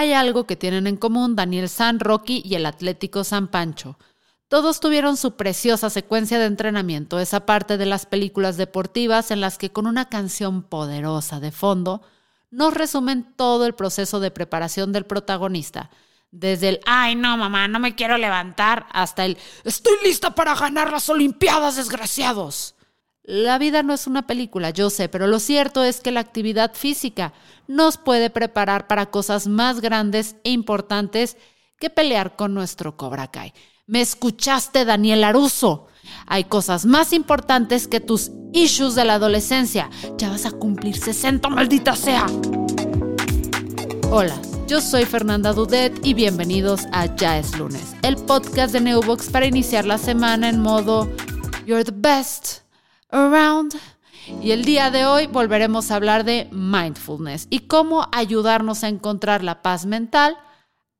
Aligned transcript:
Hay 0.00 0.14
algo 0.14 0.46
que 0.46 0.56
tienen 0.56 0.86
en 0.86 0.96
común 0.96 1.36
Daniel 1.36 1.68
San 1.68 2.00
Rocky 2.00 2.40
y 2.42 2.54
el 2.54 2.64
Atlético 2.64 3.22
San 3.22 3.48
Pancho. 3.48 3.98
Todos 4.48 4.80
tuvieron 4.80 5.18
su 5.18 5.36
preciosa 5.36 5.90
secuencia 5.90 6.38
de 6.38 6.46
entrenamiento, 6.46 7.18
esa 7.18 7.44
parte 7.44 7.76
de 7.76 7.84
las 7.84 8.06
películas 8.06 8.56
deportivas 8.56 9.30
en 9.30 9.42
las 9.42 9.58
que 9.58 9.72
con 9.72 9.86
una 9.86 10.08
canción 10.08 10.62
poderosa 10.62 11.38
de 11.38 11.52
fondo 11.52 12.00
nos 12.50 12.72
resumen 12.72 13.34
todo 13.36 13.66
el 13.66 13.74
proceso 13.74 14.20
de 14.20 14.30
preparación 14.30 14.90
del 14.90 15.04
protagonista, 15.04 15.90
desde 16.30 16.70
el 16.70 16.80
ay 16.86 17.14
no 17.14 17.36
mamá, 17.36 17.68
no 17.68 17.78
me 17.78 17.94
quiero 17.94 18.16
levantar 18.16 18.86
hasta 18.92 19.26
el 19.26 19.36
estoy 19.64 19.98
lista 20.02 20.34
para 20.34 20.54
ganar 20.54 20.90
las 20.90 21.10
Olimpiadas, 21.10 21.76
desgraciados. 21.76 22.74
La 23.30 23.58
vida 23.58 23.84
no 23.84 23.92
es 23.92 24.08
una 24.08 24.26
película, 24.26 24.70
yo 24.70 24.90
sé, 24.90 25.08
pero 25.08 25.28
lo 25.28 25.38
cierto 25.38 25.84
es 25.84 26.00
que 26.00 26.10
la 26.10 26.18
actividad 26.18 26.74
física 26.74 27.32
nos 27.68 27.96
puede 27.96 28.28
preparar 28.28 28.88
para 28.88 29.06
cosas 29.06 29.46
más 29.46 29.80
grandes 29.80 30.34
e 30.42 30.50
importantes 30.50 31.36
que 31.78 31.90
pelear 31.90 32.34
con 32.34 32.54
nuestro 32.54 32.96
Cobra 32.96 33.28
Kai. 33.28 33.52
¿Me 33.86 34.00
escuchaste, 34.00 34.84
Daniel 34.84 35.22
Aruso? 35.22 35.86
Hay 36.26 36.42
cosas 36.42 36.86
más 36.86 37.12
importantes 37.12 37.86
que 37.86 38.00
tus 38.00 38.32
issues 38.52 38.96
de 38.96 39.04
la 39.04 39.14
adolescencia. 39.14 39.88
Ya 40.18 40.30
vas 40.30 40.44
a 40.44 40.50
cumplir 40.50 40.98
60, 40.98 41.50
maldita 41.50 41.94
sea. 41.94 42.26
Hola, 44.10 44.42
yo 44.66 44.80
soy 44.80 45.04
Fernanda 45.04 45.52
Dudet 45.52 46.04
y 46.04 46.14
bienvenidos 46.14 46.88
a 46.90 47.06
Ya 47.14 47.38
es 47.38 47.56
lunes, 47.56 47.94
el 48.02 48.16
podcast 48.16 48.72
de 48.72 48.80
Neobox 48.80 49.30
para 49.30 49.46
iniciar 49.46 49.84
la 49.84 49.98
semana 49.98 50.48
en 50.48 50.60
modo 50.60 51.08
You're 51.64 51.84
the 51.84 51.94
best 51.94 52.68
around. 53.12 53.74
Y 54.42 54.52
el 54.52 54.64
día 54.64 54.90
de 54.90 55.04
hoy 55.04 55.26
volveremos 55.26 55.90
a 55.90 55.96
hablar 55.96 56.24
de 56.24 56.48
mindfulness 56.52 57.46
y 57.50 57.60
cómo 57.60 58.08
ayudarnos 58.12 58.84
a 58.84 58.88
encontrar 58.88 59.42
la 59.42 59.62
paz 59.62 59.86
mental 59.86 60.38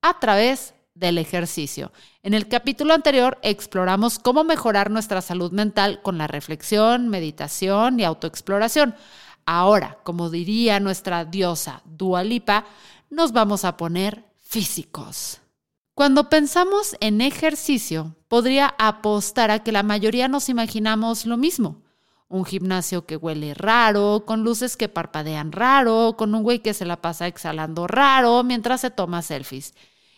a 0.02 0.18
través 0.18 0.74
del 0.94 1.18
ejercicio. 1.18 1.92
En 2.22 2.34
el 2.34 2.48
capítulo 2.48 2.92
anterior 2.92 3.38
exploramos 3.42 4.18
cómo 4.18 4.44
mejorar 4.44 4.90
nuestra 4.90 5.22
salud 5.22 5.52
mental 5.52 6.02
con 6.02 6.18
la 6.18 6.26
reflexión, 6.26 7.08
meditación 7.08 8.00
y 8.00 8.04
autoexploración. 8.04 8.94
Ahora, 9.46 9.98
como 10.02 10.28
diría 10.28 10.80
nuestra 10.80 11.24
diosa 11.24 11.82
Dualipa, 11.84 12.66
nos 13.08 13.32
vamos 13.32 13.64
a 13.64 13.76
poner 13.76 14.24
físicos. 14.36 15.40
Cuando 15.94 16.28
pensamos 16.28 16.96
en 17.00 17.20
ejercicio, 17.20 18.14
podría 18.28 18.74
apostar 18.78 19.50
a 19.50 19.60
que 19.60 19.72
la 19.72 19.82
mayoría 19.82 20.28
nos 20.28 20.48
imaginamos 20.48 21.26
lo 21.26 21.36
mismo 21.36 21.82
un 22.30 22.44
gimnasio 22.44 23.04
que 23.04 23.16
huele 23.16 23.54
raro, 23.54 24.22
con 24.24 24.44
luces 24.44 24.76
que 24.76 24.88
parpadean 24.88 25.50
raro, 25.50 26.14
con 26.16 26.34
un 26.34 26.44
güey 26.44 26.60
que 26.60 26.74
se 26.74 26.86
la 26.86 27.02
pasa 27.02 27.26
exhalando 27.26 27.88
raro 27.88 28.42
mientras 28.44 28.80
se 28.80 28.90
toma 28.90 29.20
selfies. 29.20 29.74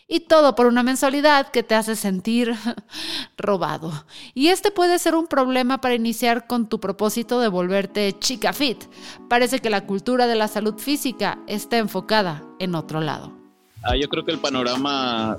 Y 0.07 0.21
todo 0.21 0.53
por 0.53 0.67
una 0.67 0.83
mensualidad 0.83 1.49
que 1.49 1.63
te 1.63 1.73
hace 1.73 1.95
sentir 1.95 2.53
robado. 3.37 3.91
Y 4.35 4.49
este 4.49 4.69
puede 4.69 4.99
ser 4.99 5.15
un 5.15 5.25
problema 5.25 5.81
para 5.81 5.95
iniciar 5.95 6.45
con 6.45 6.69
tu 6.69 6.79
propósito 6.79 7.39
de 7.39 7.47
volverte 7.47 8.15
chica 8.19 8.53
fit. 8.53 8.83
Parece 9.27 9.59
que 9.59 9.71
la 9.71 9.87
cultura 9.87 10.27
de 10.27 10.35
la 10.35 10.47
salud 10.47 10.77
física 10.77 11.39
está 11.47 11.79
enfocada 11.79 12.43
en 12.59 12.75
otro 12.75 13.01
lado. 13.01 13.33
Ah, 13.81 13.95
yo 13.97 14.07
creo 14.07 14.23
que 14.23 14.31
el 14.31 14.39
panorama 14.39 15.35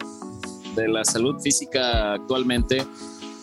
de 0.75 0.89
la 0.89 1.05
salud 1.05 1.41
física 1.41 2.15
actualmente 2.15 2.85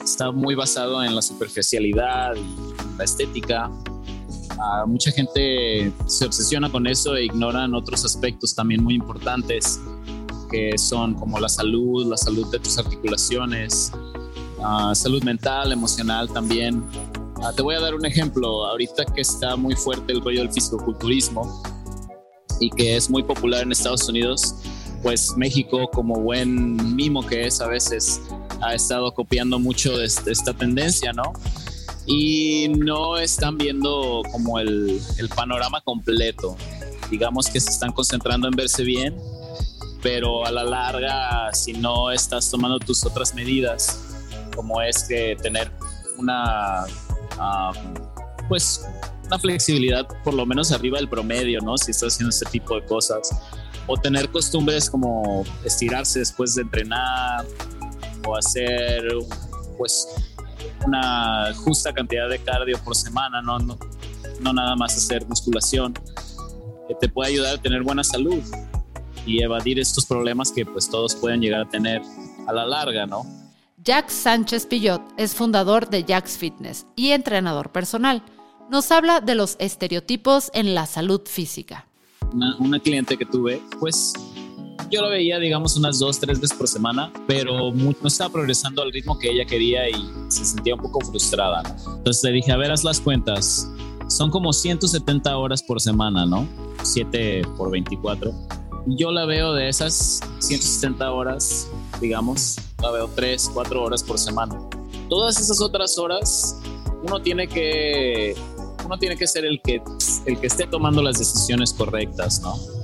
está 0.03 0.31
muy 0.31 0.55
basado 0.55 1.03
en 1.03 1.15
la 1.15 1.21
superficialidad 1.21 2.35
y 2.35 2.97
la 2.97 3.03
estética. 3.03 3.71
Ah, 4.59 4.85
mucha 4.85 5.11
gente 5.11 5.91
se 6.07 6.25
obsesiona 6.25 6.71
con 6.71 6.87
eso 6.87 7.15
e 7.15 7.25
ignoran 7.25 7.73
otros 7.73 8.05
aspectos 8.05 8.53
también 8.53 8.83
muy 8.83 8.95
importantes 8.95 9.79
que 10.51 10.77
son 10.77 11.13
como 11.13 11.39
la 11.39 11.47
salud, 11.47 12.05
la 12.05 12.17
salud 12.17 12.51
de 12.51 12.59
tus 12.59 12.77
articulaciones, 12.77 13.91
ah, 14.61 14.93
salud 14.93 15.23
mental, 15.23 15.71
emocional 15.71 16.29
también. 16.29 16.83
Ah, 17.41 17.53
te 17.55 17.61
voy 17.61 17.75
a 17.75 17.79
dar 17.79 17.95
un 17.95 18.05
ejemplo. 18.05 18.65
Ahorita 18.65 19.05
que 19.05 19.21
está 19.21 19.55
muy 19.55 19.75
fuerte 19.75 20.11
el 20.11 20.21
rollo 20.21 20.41
del 20.41 20.51
fisicoculturismo 20.51 21.63
y 22.59 22.69
que 22.69 22.97
es 22.97 23.09
muy 23.09 23.23
popular 23.23 23.63
en 23.63 23.71
Estados 23.71 24.07
Unidos, 24.09 24.55
pues 25.01 25.35
México, 25.35 25.89
como 25.91 26.19
buen 26.19 26.95
mimo 26.95 27.25
que 27.25 27.47
es 27.47 27.61
a 27.61 27.67
veces, 27.67 28.21
ha 28.61 28.73
estado 28.73 29.13
copiando 29.13 29.59
mucho 29.59 29.97
de 29.97 30.05
esta 30.05 30.53
tendencia, 30.53 31.13
¿no? 31.13 31.33
Y 32.05 32.69
no 32.69 33.17
están 33.17 33.57
viendo 33.57 34.21
como 34.31 34.59
el, 34.59 34.99
el 35.17 35.29
panorama 35.29 35.81
completo. 35.81 36.57
Digamos 37.09 37.47
que 37.47 37.59
se 37.59 37.69
están 37.69 37.91
concentrando 37.91 38.47
en 38.47 38.55
verse 38.55 38.83
bien, 38.83 39.15
pero 40.01 40.45
a 40.45 40.51
la 40.51 40.63
larga, 40.63 41.53
si 41.53 41.73
no 41.73 42.11
estás 42.11 42.49
tomando 42.49 42.79
tus 42.79 43.05
otras 43.05 43.35
medidas, 43.35 43.99
como 44.55 44.81
es 44.81 45.03
que 45.03 45.37
tener 45.41 45.71
una, 46.17 46.85
pues, 48.47 48.85
una 49.25 49.39
flexibilidad 49.39 50.07
por 50.23 50.33
lo 50.33 50.45
menos 50.45 50.71
arriba 50.71 50.97
del 50.97 51.09
promedio, 51.09 51.59
¿no? 51.61 51.77
Si 51.77 51.91
estás 51.91 52.13
haciendo 52.13 52.29
este 52.29 52.49
tipo 52.49 52.75
de 52.75 52.85
cosas. 52.85 53.31
O 53.87 53.97
tener 53.97 54.29
costumbres 54.29 54.89
como 54.89 55.43
estirarse 55.65 56.19
después 56.19 56.55
de 56.55 56.61
entrenar, 56.61 57.45
o 58.25 58.35
hacer 58.35 59.03
pues 59.77 60.07
una 60.85 61.53
justa 61.55 61.93
cantidad 61.93 62.29
de 62.29 62.39
cardio 62.39 62.79
por 62.83 62.95
semana, 62.95 63.41
no, 63.41 63.59
no, 63.59 63.77
no 64.39 64.53
nada 64.53 64.75
más 64.75 64.97
hacer 64.97 65.27
musculación, 65.27 65.93
que 66.87 66.95
te 66.99 67.09
puede 67.09 67.31
ayudar 67.31 67.55
a 67.55 67.61
tener 67.61 67.83
buena 67.83 68.03
salud 68.03 68.43
y 69.25 69.41
evadir 69.41 69.79
estos 69.79 70.05
problemas 70.05 70.51
que 70.51 70.65
pues 70.65 70.89
todos 70.89 71.15
pueden 71.15 71.41
llegar 71.41 71.61
a 71.61 71.69
tener 71.69 72.01
a 72.47 72.53
la 72.53 72.65
larga, 72.65 73.05
¿no? 73.05 73.25
Jack 73.83 74.09
Sánchez 74.09 74.67
Pillot 74.67 75.01
es 75.17 75.33
fundador 75.33 75.89
de 75.89 76.03
Jack's 76.03 76.37
Fitness 76.37 76.85
y 76.95 77.11
entrenador 77.11 77.71
personal. 77.71 78.23
Nos 78.69 78.91
habla 78.91 79.21
de 79.21 79.35
los 79.35 79.55
estereotipos 79.59 80.51
en 80.53 80.75
la 80.75 80.85
salud 80.85 81.21
física. 81.25 81.87
Una, 82.31 82.55
una 82.57 82.79
cliente 82.79 83.17
que 83.17 83.25
tuve, 83.25 83.61
pues 83.79 84.13
yo 84.91 85.01
lo 85.01 85.09
veía, 85.09 85.39
digamos, 85.39 85.77
unas 85.77 85.99
dos, 85.99 86.19
tres 86.19 86.39
veces 86.39 86.57
por 86.57 86.67
semana, 86.67 87.11
pero 87.25 87.71
no 87.71 88.07
estaba 88.07 88.31
progresando 88.31 88.81
al 88.81 88.91
ritmo 88.91 89.17
que 89.17 89.31
ella 89.31 89.45
quería 89.45 89.89
y 89.89 90.09
se 90.27 90.43
sentía 90.43 90.75
un 90.75 90.81
poco 90.81 90.99
frustrada. 91.01 91.63
Entonces 91.97 92.23
le 92.23 92.31
dije, 92.33 92.51
a 92.51 92.57
ver, 92.57 92.71
haz 92.71 92.83
las 92.83 92.99
cuentas. 92.99 93.69
Son 94.07 94.29
como 94.29 94.51
170 94.51 95.37
horas 95.37 95.63
por 95.63 95.79
semana, 95.79 96.25
¿no? 96.25 96.45
7 96.83 97.43
por 97.57 97.71
24. 97.71 98.33
Yo 98.87 99.11
la 99.11 99.25
veo 99.25 99.53
de 99.53 99.69
esas 99.69 100.19
170 100.39 101.11
horas, 101.11 101.69
digamos, 102.01 102.57
la 102.81 102.91
veo 102.91 103.09
3, 103.15 103.51
4 103.53 103.83
horas 103.83 104.03
por 104.03 104.19
semana. 104.19 104.59
Todas 105.07 105.39
esas 105.39 105.61
otras 105.61 105.97
horas, 105.97 106.57
uno 107.03 107.21
tiene 107.21 107.47
que 107.47 108.35
uno 108.83 108.97
tiene 108.97 109.15
que 109.15 109.27
ser 109.27 109.45
el 109.45 109.61
que 109.61 109.81
el 110.25 110.39
que 110.39 110.47
esté 110.47 110.67
tomando 110.67 111.01
las 111.01 111.17
decisiones 111.19 111.73
correctas, 111.73 112.41
¿no? 112.41 112.80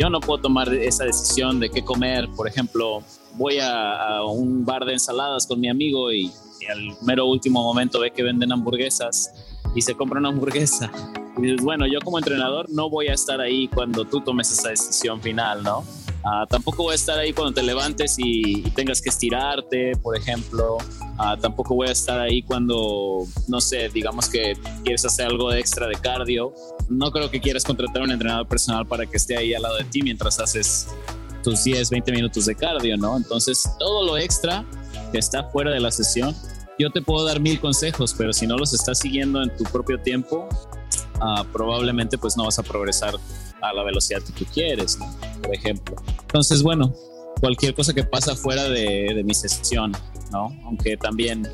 Yo 0.00 0.08
no 0.08 0.18
puedo 0.18 0.40
tomar 0.40 0.72
esa 0.72 1.04
decisión 1.04 1.60
de 1.60 1.68
qué 1.68 1.84
comer. 1.84 2.26
Por 2.34 2.48
ejemplo, 2.48 3.02
voy 3.34 3.58
a, 3.60 4.24
un 4.24 4.64
bar 4.64 4.86
de 4.86 4.94
ensaladas 4.94 5.46
con 5.46 5.60
mi 5.60 5.68
amigo 5.68 6.10
y, 6.10 6.32
al 6.70 6.96
mero 7.02 7.26
último 7.26 7.62
momento 7.62 8.00
ve 8.00 8.10
que 8.10 8.22
venden 8.22 8.52
hamburguesas 8.52 9.32
y 9.74 9.82
se 9.82 9.94
compra 9.94 10.18
una 10.18 10.30
hamburguesa. 10.30 10.90
Y 11.36 11.42
dices, 11.42 11.62
bueno, 11.62 11.86
yo 11.86 12.00
como 12.00 12.18
entrenador 12.18 12.70
no 12.70 12.88
voy 12.88 13.08
a 13.08 13.12
estar 13.12 13.40
ahí 13.40 13.68
cuando 13.68 14.06
tú 14.06 14.22
tomes 14.22 14.50
esa 14.50 14.70
decisión 14.70 15.20
final, 15.20 15.62
¿no? 15.62 15.84
Ah, 16.22 16.46
tampoco 16.48 16.82
voy 16.82 16.92
a 16.92 16.96
estar 16.96 17.18
ahí 17.18 17.32
cuando 17.32 17.54
te 17.54 17.62
levantes 17.62 18.16
y, 18.18 18.62
tengas 18.74 19.00
que 19.00 19.08
estirarte, 19.08 19.92
por 19.96 20.16
ejemplo. 20.16 20.78
Ah, 21.18 21.36
tampoco 21.40 21.74
voy 21.74 21.88
a 21.88 21.92
estar 21.92 22.20
ahí 22.20 22.42
cuando, 22.42 23.26
no 23.48 23.60
sé, 23.60 23.88
digamos 23.88 24.28
que 24.28 24.56
quieres 24.84 25.04
hacer 25.04 25.26
algo 25.26 25.52
extra 25.52 25.86
de 25.86 25.94
cardio. 25.94 26.52
No 26.88 27.10
creo 27.10 27.30
que 27.30 27.40
quieras 27.40 27.64
contratar 27.64 28.02
a 28.02 28.04
un 28.04 28.12
entrenador 28.12 28.46
personal 28.46 28.86
para 28.86 29.06
que 29.06 29.16
esté 29.16 29.36
ahí 29.36 29.54
al 29.54 29.62
lado 29.62 29.76
de 29.76 29.84
ti 29.84 30.02
mientras 30.02 30.38
haces 30.38 30.88
tus 31.42 31.64
10, 31.64 31.88
20 31.88 32.12
minutos 32.12 32.46
de 32.46 32.54
cardio, 32.54 32.96
¿no? 32.96 33.16
Entonces, 33.16 33.68
todo 33.78 34.04
lo 34.04 34.18
extra 34.18 34.64
que 35.12 35.18
está 35.18 35.44
fuera 35.44 35.70
de 35.70 35.80
la 35.80 35.90
sesión, 35.90 36.34
yo 36.78 36.90
te 36.90 37.00
puedo 37.00 37.24
dar 37.24 37.40
mil 37.40 37.58
consejos, 37.60 38.14
pero 38.16 38.32
si 38.32 38.46
no 38.46 38.56
los 38.56 38.74
estás 38.74 38.98
siguiendo 38.98 39.42
en 39.42 39.54
tu 39.56 39.64
propio 39.64 40.00
tiempo, 40.00 40.48
ah, 41.20 41.44
probablemente 41.52 42.18
pues 42.18 42.36
no 42.36 42.44
vas 42.44 42.58
a 42.58 42.62
progresar 42.62 43.14
a 43.62 43.72
la 43.72 43.82
velocidad 43.82 44.22
que 44.22 44.32
tú 44.32 44.44
quieres, 44.52 44.98
por 45.42 45.54
ejemplo. 45.54 45.96
Entonces, 46.22 46.62
bueno, 46.62 46.94
cualquier 47.40 47.74
cosa 47.74 47.94
que 47.94 48.04
pasa 48.04 48.34
fuera 48.36 48.64
de, 48.64 49.22
mi 49.24 49.34
sesión, 49.34 49.92
¿no? 50.30 50.54
Aunque 50.64 50.96
también 50.96 51.48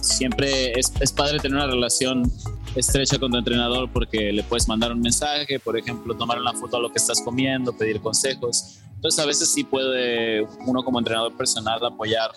siempre 0.00 0.72
es, 0.78 0.92
es, 1.00 1.12
padre 1.12 1.38
tener 1.38 1.56
una 1.56 1.66
relación 1.66 2.30
estrecha 2.74 3.18
con 3.18 3.30
tu 3.30 3.38
entrenador 3.38 3.90
porque 3.92 4.32
le 4.32 4.42
puedes 4.42 4.66
mandar 4.68 4.92
un 4.92 5.00
mensaje, 5.00 5.58
por 5.60 5.78
ejemplo, 5.78 6.16
tomar 6.16 6.40
una 6.40 6.52
foto 6.52 6.76
a 6.76 6.80
lo 6.80 6.90
que 6.90 6.98
estás 6.98 7.20
comiendo, 7.20 7.72
pedir 7.72 8.00
consejos. 8.00 8.78
Entonces 8.94 9.22
a 9.22 9.26
veces 9.26 9.52
sí 9.52 9.64
puede 9.64 10.46
uno 10.66 10.84
como 10.84 10.98
entrenador 10.98 11.36
personal 11.36 11.84
apoyar 11.84 12.30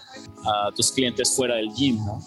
a 0.44 0.72
tus 0.76 0.92
clientes 0.92 1.36
fuera 1.36 1.56
del 1.56 1.72
gym, 1.74 1.98
¿no? 2.04 2.20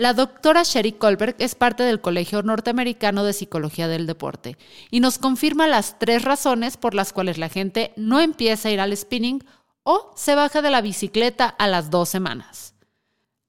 La 0.00 0.14
doctora 0.14 0.62
Sherry 0.62 0.92
Colberg 0.92 1.36
es 1.38 1.54
parte 1.54 1.82
del 1.82 2.00
Colegio 2.00 2.42
Norteamericano 2.42 3.22
de 3.22 3.34
Psicología 3.34 3.86
del 3.86 4.06
Deporte 4.06 4.56
y 4.90 5.00
nos 5.00 5.18
confirma 5.18 5.66
las 5.66 5.98
tres 5.98 6.22
razones 6.22 6.78
por 6.78 6.94
las 6.94 7.12
cuales 7.12 7.36
la 7.36 7.50
gente 7.50 7.92
no 7.96 8.18
empieza 8.18 8.70
a 8.70 8.72
ir 8.72 8.80
al 8.80 8.96
spinning 8.96 9.44
o 9.82 10.10
se 10.16 10.34
baja 10.34 10.62
de 10.62 10.70
la 10.70 10.80
bicicleta 10.80 11.44
a 11.48 11.68
las 11.68 11.90
dos 11.90 12.08
semanas. 12.08 12.72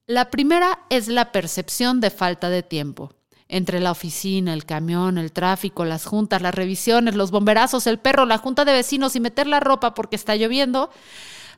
La 0.07 0.29
primera 0.29 0.79
es 0.89 1.07
la 1.07 1.31
percepción 1.31 2.01
de 2.01 2.09
falta 2.09 2.49
de 2.49 2.63
tiempo. 2.63 3.13
Entre 3.47 3.79
la 3.79 3.91
oficina, 3.91 4.53
el 4.53 4.65
camión, 4.65 5.17
el 5.17 5.31
tráfico, 5.31 5.85
las 5.85 6.03
juntas, 6.03 6.41
las 6.41 6.53
revisiones, 6.53 7.15
los 7.15 7.31
bomberazos, 7.31 7.87
el 7.87 7.97
perro, 7.97 8.25
la 8.25 8.39
junta 8.39 8.65
de 8.65 8.73
vecinos 8.73 9.15
y 9.15 9.21
meter 9.21 9.47
la 9.47 9.61
ropa 9.61 9.93
porque 9.93 10.17
está 10.17 10.35
lloviendo, 10.35 10.89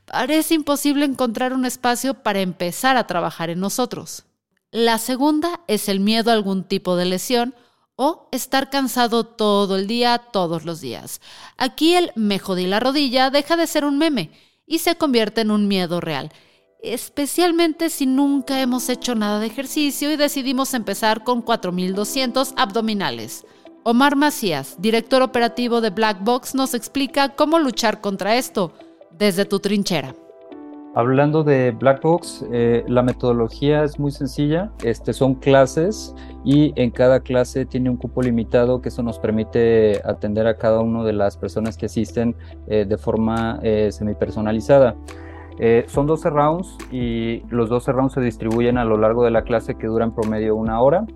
parece 0.05 0.53
imposible 0.53 1.03
encontrar 1.05 1.51
un 1.51 1.65
espacio 1.65 2.13
para 2.13 2.41
empezar 2.41 2.95
a 2.95 3.07
trabajar 3.07 3.49
en 3.49 3.59
nosotros. 3.59 4.25
La 4.73 4.97
segunda 4.97 5.59
es 5.67 5.87
el 5.87 5.99
miedo 5.99 6.31
a 6.31 6.33
algún 6.33 6.63
tipo 6.63 6.95
de 6.95 7.05
lesión 7.05 7.53
o 7.95 8.27
estar 8.31 8.71
cansado 8.71 9.23
todo 9.23 9.75
el 9.75 9.85
día, 9.85 10.17
todos 10.17 10.65
los 10.65 10.81
días. 10.81 11.21
Aquí 11.57 11.93
el 11.93 12.11
me 12.15 12.39
jodí 12.39 12.65
la 12.65 12.79
rodilla 12.79 13.29
deja 13.29 13.55
de 13.55 13.67
ser 13.67 13.85
un 13.85 13.99
meme 13.99 14.31
y 14.65 14.79
se 14.79 14.95
convierte 14.95 15.41
en 15.41 15.51
un 15.51 15.67
miedo 15.67 16.01
real, 16.01 16.31
especialmente 16.81 17.91
si 17.91 18.07
nunca 18.07 18.61
hemos 18.61 18.89
hecho 18.89 19.13
nada 19.13 19.39
de 19.39 19.45
ejercicio 19.45 20.11
y 20.11 20.15
decidimos 20.15 20.73
empezar 20.73 21.23
con 21.23 21.43
4200 21.43 22.55
abdominales. 22.57 23.45
Omar 23.83 24.15
Macías, 24.15 24.77
director 24.79 25.21
operativo 25.21 25.81
de 25.81 25.91
Black 25.91 26.23
Box, 26.23 26.55
nos 26.55 26.73
explica 26.73 27.35
cómo 27.35 27.59
luchar 27.59 28.01
contra 28.01 28.37
esto 28.37 28.73
desde 29.11 29.45
tu 29.45 29.59
trinchera. 29.59 30.15
Hablando 30.95 31.43
de 31.43 31.71
Black 31.71 32.03
Box, 32.03 32.45
eh, 32.51 32.83
la 32.87 33.01
metodología 33.01 33.83
es 33.83 33.97
muy 33.97 34.11
sencilla. 34.11 34.69
Este, 34.83 35.11
son 35.13 35.33
clases 35.33 36.13
y 36.45 36.71
en 36.79 36.91
cada 36.91 37.21
clase 37.21 37.65
tiene 37.65 37.89
un 37.89 37.97
cupo 37.97 38.21
limitado 38.21 38.79
que 38.79 38.89
eso 38.89 39.01
nos 39.01 39.17
permite 39.17 40.01
atender 40.05 40.45
a 40.45 40.55
cada 40.55 40.81
una 40.81 41.03
de 41.03 41.13
las 41.13 41.35
personas 41.35 41.77
que 41.77 41.87
asisten 41.87 42.35
eh, 42.67 42.85
de 42.87 42.97
forma 42.99 43.59
eh, 43.63 43.91
semipersonalizada. 43.91 44.95
son 45.87 46.05
12 46.05 46.29
rounds 46.29 46.77
y 46.91 47.41
los 47.49 47.69
12 47.69 47.91
rounds 47.91 48.13
se 48.13 48.21
distribuyen 48.21 48.77
a 48.77 48.85
lo 48.85 48.97
largo 48.97 49.23
de 49.23 49.31
la 49.31 49.43
clase 49.43 49.73
que 49.75 49.87
duran 49.87 50.13
promedio 50.13 50.55
una 50.55 50.79
hora. 50.79 51.07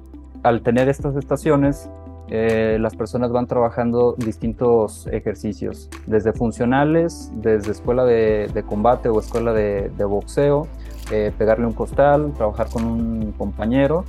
Al 0.41 0.63
tener 0.63 0.89
estas 0.89 1.15
estaciones, 1.15 1.87
eh, 2.29 2.77
las 2.79 2.95
personas 2.95 3.31
van 3.31 3.47
trabajando 3.47 4.15
distintos 4.17 5.07
ejercicios, 5.07 5.89
desde 6.05 6.33
funcionales, 6.33 7.31
desde 7.35 7.71
escuela 7.71 8.03
de, 8.03 8.63
combate 8.67 9.09
o 9.09 9.19
escuela 9.19 9.53
de, 9.53 9.89
boxeo, 10.03 10.67
eh, 11.11 11.31
pegarle 11.37 11.65
un 11.65 11.73
costal, 11.73 12.33
trabajar 12.35 12.67
con 12.69 12.83
un 12.83 13.31
compañero 13.37 14.03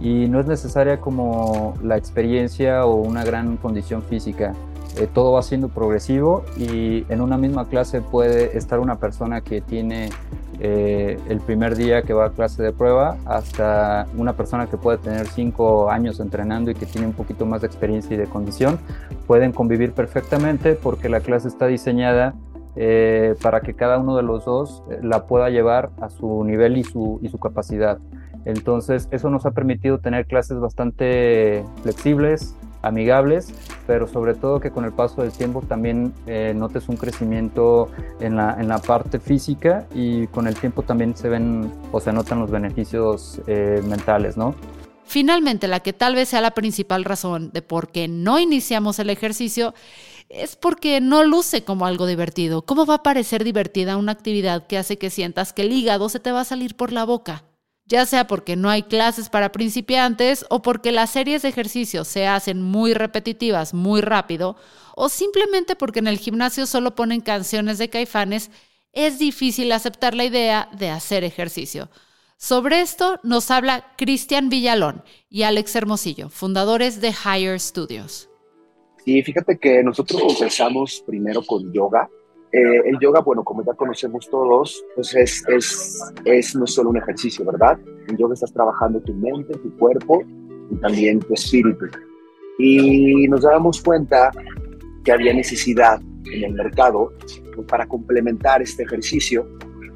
y 0.00 0.28
no 0.28 0.40
es 0.40 0.46
necesaria 0.46 1.00
como 1.00 1.74
la 1.82 1.98
experiencia 1.98 2.86
o 2.86 2.94
una 2.94 3.24
gran 3.24 3.58
condición 3.58 4.02
física. 4.02 4.54
Eh, 4.96 5.06
todo 5.12 5.32
va 5.32 5.42
siendo 5.42 5.68
progresivo 5.68 6.44
y 6.56 7.04
en 7.08 7.20
una 7.20 7.38
misma 7.38 7.68
clase 7.68 8.00
puede 8.00 8.58
estar 8.58 8.80
una 8.80 8.98
persona 8.98 9.40
que 9.40 9.60
tiene 9.60 10.10
eh, 10.58 11.18
el 11.28 11.40
primer 11.40 11.76
día 11.76 12.02
que 12.02 12.12
va 12.12 12.26
a 12.26 12.30
clase 12.30 12.62
de 12.62 12.72
prueba 12.72 13.16
hasta 13.24 14.08
una 14.16 14.32
persona 14.32 14.66
que 14.66 14.76
puede 14.76 14.98
tener 14.98 15.28
cinco 15.28 15.90
años 15.90 16.18
entrenando 16.18 16.70
y 16.70 16.74
que 16.74 16.86
tiene 16.86 17.06
un 17.06 17.12
poquito 17.12 17.46
más 17.46 17.60
de 17.60 17.68
experiencia 17.68 18.14
y 18.14 18.18
de 18.18 18.26
condición, 18.26 18.78
pueden 19.26 19.52
convivir 19.52 19.92
perfectamente 19.92 20.74
porque 20.74 21.08
la 21.08 21.20
clase 21.20 21.46
está 21.46 21.66
diseñada 21.66 22.34
eh, 22.74 23.36
para 23.42 23.60
que 23.60 23.74
cada 23.74 23.98
uno 23.98 24.16
de 24.16 24.22
los 24.22 24.44
dos 24.44 24.82
la 25.02 25.26
pueda 25.26 25.50
llevar 25.50 25.90
a 26.00 26.10
su 26.10 26.44
nivel 26.44 26.76
y 26.76 26.84
su, 26.84 27.20
y 27.22 27.28
su 27.28 27.38
capacidad. 27.38 27.98
Entonces, 28.44 29.08
eso 29.12 29.30
nos 29.30 29.46
ha 29.46 29.52
permitido 29.52 29.98
tener 29.98 30.26
clases 30.26 30.58
bastante 30.58 31.64
flexibles, 31.82 32.56
amigables, 32.82 33.52
pero 33.86 34.06
sobre 34.06 34.34
todo 34.34 34.60
que 34.60 34.70
con 34.70 34.84
el 34.84 34.92
paso 34.92 35.22
del 35.22 35.32
tiempo 35.32 35.62
también 35.62 36.12
eh, 36.26 36.52
notes 36.54 36.88
un 36.88 36.96
crecimiento 36.96 37.90
en 38.20 38.36
la, 38.36 38.56
en 38.58 38.68
la 38.68 38.78
parte 38.78 39.18
física 39.18 39.86
y 39.94 40.26
con 40.28 40.46
el 40.46 40.54
tiempo 40.54 40.82
también 40.82 41.16
se 41.16 41.28
ven 41.28 41.70
o 41.92 42.00
se 42.00 42.12
notan 42.12 42.40
los 42.40 42.50
beneficios 42.50 43.40
eh, 43.46 43.82
mentales, 43.86 44.36
¿no? 44.36 44.54
Finalmente, 45.04 45.66
la 45.66 45.80
que 45.80 45.92
tal 45.92 46.14
vez 46.14 46.28
sea 46.28 46.40
la 46.40 46.52
principal 46.52 47.04
razón 47.04 47.50
de 47.52 47.62
por 47.62 47.90
qué 47.90 48.06
no 48.06 48.38
iniciamos 48.38 49.00
el 49.00 49.10
ejercicio 49.10 49.74
es 50.28 50.54
porque 50.54 51.00
no 51.00 51.24
luce 51.24 51.64
como 51.64 51.84
algo 51.84 52.06
divertido. 52.06 52.62
¿Cómo 52.62 52.86
va 52.86 52.94
a 52.94 53.02
parecer 53.02 53.42
divertida 53.42 53.96
una 53.96 54.12
actividad 54.12 54.68
que 54.68 54.78
hace 54.78 54.98
que 54.98 55.10
sientas 55.10 55.52
que 55.52 55.62
el 55.62 55.72
hígado 55.72 56.08
se 56.08 56.20
te 56.20 56.30
va 56.30 56.42
a 56.42 56.44
salir 56.44 56.76
por 56.76 56.92
la 56.92 57.04
boca? 57.04 57.42
Ya 57.90 58.06
sea 58.06 58.28
porque 58.28 58.54
no 58.54 58.70
hay 58.70 58.84
clases 58.84 59.28
para 59.28 59.50
principiantes 59.50 60.46
o 60.48 60.62
porque 60.62 60.92
las 60.92 61.10
series 61.10 61.42
de 61.42 61.48
ejercicios 61.48 62.06
se 62.06 62.26
hacen 62.26 62.62
muy 62.62 62.94
repetitivas 62.94 63.74
muy 63.74 64.00
rápido, 64.00 64.56
o 64.94 65.08
simplemente 65.08 65.74
porque 65.74 65.98
en 65.98 66.06
el 66.06 66.18
gimnasio 66.18 66.66
solo 66.66 66.94
ponen 66.94 67.20
canciones 67.20 67.78
de 67.78 67.90
caifanes, 67.90 68.52
es 68.92 69.18
difícil 69.18 69.72
aceptar 69.72 70.14
la 70.14 70.24
idea 70.24 70.68
de 70.72 70.88
hacer 70.88 71.24
ejercicio. 71.24 71.90
Sobre 72.36 72.80
esto 72.80 73.18
nos 73.24 73.50
habla 73.50 73.92
Cristian 73.98 74.50
Villalón 74.50 75.02
y 75.28 75.42
Alex 75.42 75.74
Hermosillo, 75.74 76.28
fundadores 76.28 77.00
de 77.00 77.08
Higher 77.08 77.58
Studios. 77.58 78.30
Sí, 79.04 79.20
fíjate 79.22 79.58
que 79.58 79.82
nosotros 79.82 80.22
empezamos 80.28 81.02
primero 81.04 81.42
con 81.44 81.72
yoga, 81.72 82.08
eh, 82.52 82.82
el 82.84 82.98
yoga, 82.98 83.20
bueno, 83.20 83.44
como 83.44 83.64
ya 83.64 83.74
conocemos 83.74 84.28
todos, 84.28 84.84
pues 84.94 85.14
es, 85.14 85.44
es, 85.48 86.12
es 86.24 86.56
no 86.56 86.66
solo 86.66 86.90
un 86.90 86.96
ejercicio, 86.96 87.44
¿verdad? 87.44 87.78
En 88.08 88.16
yoga 88.16 88.34
estás 88.34 88.52
trabajando 88.52 89.00
tu 89.00 89.14
mente, 89.14 89.56
tu 89.58 89.76
cuerpo 89.76 90.22
y 90.70 90.76
también 90.76 91.20
tu 91.20 91.34
espíritu. 91.34 91.86
Y 92.58 93.28
nos 93.28 93.42
dábamos 93.42 93.80
cuenta 93.80 94.32
que 95.04 95.12
había 95.12 95.32
necesidad 95.32 96.00
en 96.32 96.44
el 96.44 96.54
mercado 96.54 97.12
pues, 97.54 97.66
para 97.68 97.86
complementar 97.86 98.62
este 98.62 98.82
ejercicio. 98.82 99.46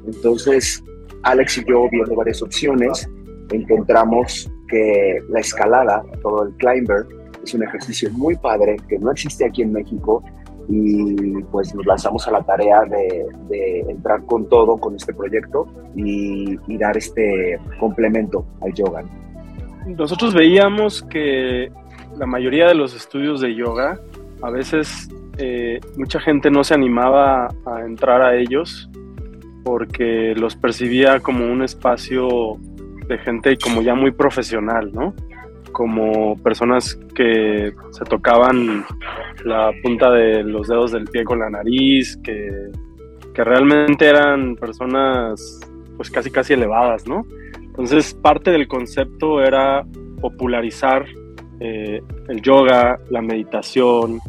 Entonces, 0.05 0.81
Alex 1.23 1.57
y 1.57 1.65
yo, 1.65 1.89
viendo 1.91 2.15
varias 2.15 2.41
opciones, 2.41 3.09
encontramos 3.51 4.49
que 4.69 5.19
la 5.29 5.41
escalada, 5.41 6.03
todo 6.21 6.43
el 6.43 6.53
climber, 6.55 7.05
es 7.43 7.53
un 7.53 7.63
ejercicio 7.63 8.09
muy 8.11 8.35
padre 8.37 8.77
que 8.87 8.97
no 8.97 9.11
existe 9.11 9.45
aquí 9.45 9.61
en 9.61 9.73
México 9.73 10.23
y 10.67 11.43
pues 11.51 11.73
nos 11.75 11.85
lanzamos 11.85 12.27
a 12.27 12.31
la 12.31 12.41
tarea 12.41 12.81
de, 12.85 13.85
entrar 13.87 14.25
con 14.25 14.47
todo 14.49 14.77
con 14.77 14.95
este 14.95 15.13
proyecto 15.13 15.67
y, 15.95 16.57
dar 16.77 16.97
este 16.97 17.59
complemento 17.79 18.45
al 18.61 18.73
yoga. 18.73 19.03
Nosotros 19.85 20.33
veíamos 20.33 21.03
que 21.03 21.71
la 22.17 22.25
mayoría 22.25 22.67
de 22.67 22.75
los 22.75 22.95
estudios 22.95 23.39
de 23.41 23.55
yoga, 23.55 23.99
a 24.41 24.49
veces 24.49 25.09
eh, 25.37 25.79
mucha 25.97 26.19
gente 26.19 26.49
no 26.51 26.63
se 26.63 26.73
animaba 26.73 27.47
a 27.65 27.81
entrar 27.85 28.21
a 28.21 28.35
ellos 28.35 28.89
porque 29.63 30.33
los 30.35 30.55
percibía 30.55 31.19
como 31.19 31.51
un 31.51 31.63
espacio 31.63 32.57
de 33.07 33.17
gente 33.19 33.57
como 33.57 33.81
ya 33.81 33.95
muy 33.95 34.11
profesional, 34.11 34.91
¿no? 34.93 35.13
Como 35.75 36.41
personas 36.41 36.97
que 37.13 37.73
se 37.91 38.05
tocaban 38.05 38.85
la 39.43 39.73
punta 39.83 40.09
de 40.09 40.41
los 40.41 40.69
dedos 40.69 40.93
del 40.93 41.03
pie 41.03 41.25
con 41.25 41.39
la 41.39 41.49
nariz, 41.49 42.17
que, 42.23 42.71
que 43.33 43.43
realmente 43.43 44.05
eran 44.05 44.55
personas 44.55 45.59
pues 45.97 46.09
casi 46.09 46.31
casi 46.31 46.53
elevadas, 46.53 47.05
¿no? 47.05 47.25
Entonces 47.61 48.13
parte 48.13 48.51
del 48.51 48.69
concepto 48.69 49.43
era 49.43 49.85
popularizar 50.21 51.05
eh, 51.59 52.01
el 52.29 52.41
yoga, 52.41 52.97
la 53.09 53.21
meditación, 53.21 54.21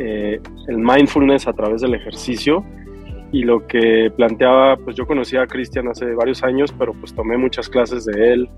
eh, 0.00 0.40
el 0.66 0.78
mindfulness 0.78 1.46
a 1.46 1.52
través 1.52 1.80
del 1.80 1.94
ejercicio 1.94 2.64
y 3.30 3.44
lo 3.44 3.68
que 3.68 4.10
planteaba, 4.16 4.76
pues 4.78 4.96
yo 4.96 5.06
conocía 5.06 5.42
a 5.42 5.46
Cristian 5.46 5.86
hace 5.86 6.12
varios 6.14 6.42
años, 6.42 6.74
pero 6.76 6.92
pues 6.94 7.14
tomé 7.14 7.36
muchas 7.36 7.68
clases 7.68 8.04
de 8.04 8.32
él 8.32 8.48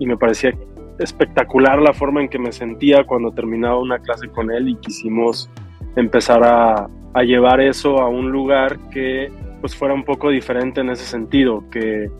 y 0.00 0.06
me 0.06 0.16
parecía 0.16 0.52
espectacular 0.98 1.80
la 1.80 1.92
forma 1.92 2.20
en 2.20 2.28
que 2.28 2.38
me 2.38 2.52
sentía 2.52 3.04
cuando 3.04 3.32
terminaba 3.32 3.78
una 3.78 3.98
clase 3.98 4.28
con 4.28 4.50
él 4.50 4.68
y 4.68 4.76
quisimos 4.76 5.50
empezar 5.96 6.42
a, 6.44 6.88
llevar 7.22 7.60
eso 7.60 8.00
a 8.00 8.08
un 8.08 8.32
lugar 8.32 8.76
que 8.90 9.30
pues 9.60 9.74
fuera 9.74 9.94
un 9.94 10.04
poco 10.04 10.30
diferente 10.30 10.80
en 10.80 10.90
ese 10.90 11.04
sentido, 11.04 11.64
que, 11.70 12.10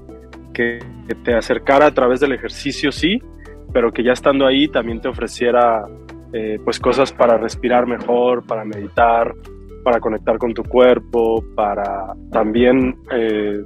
que, 0.52 0.78
te 1.24 1.34
acercara 1.34 1.86
a 1.86 1.90
través 1.90 2.20
del 2.20 2.32
ejercicio, 2.32 2.90
sí, 2.90 3.20
pero 3.72 3.92
que 3.92 4.02
ya 4.02 4.12
estando 4.12 4.46
ahí 4.46 4.68
también 4.68 5.00
te 5.00 5.08
ofreciera 5.08 5.84
eh, 6.32 6.58
pues 6.64 6.78
cosas 6.78 7.12
para 7.12 7.36
respirar 7.36 7.86
mejor, 7.86 8.46
para 8.46 8.64
meditar, 8.64 9.34
para 9.84 10.00
conectar 10.00 10.38
con 10.38 10.54
tu 10.54 10.62
cuerpo, 10.62 11.44
para 11.54 12.14
también 12.32 12.96
eh, 13.12 13.62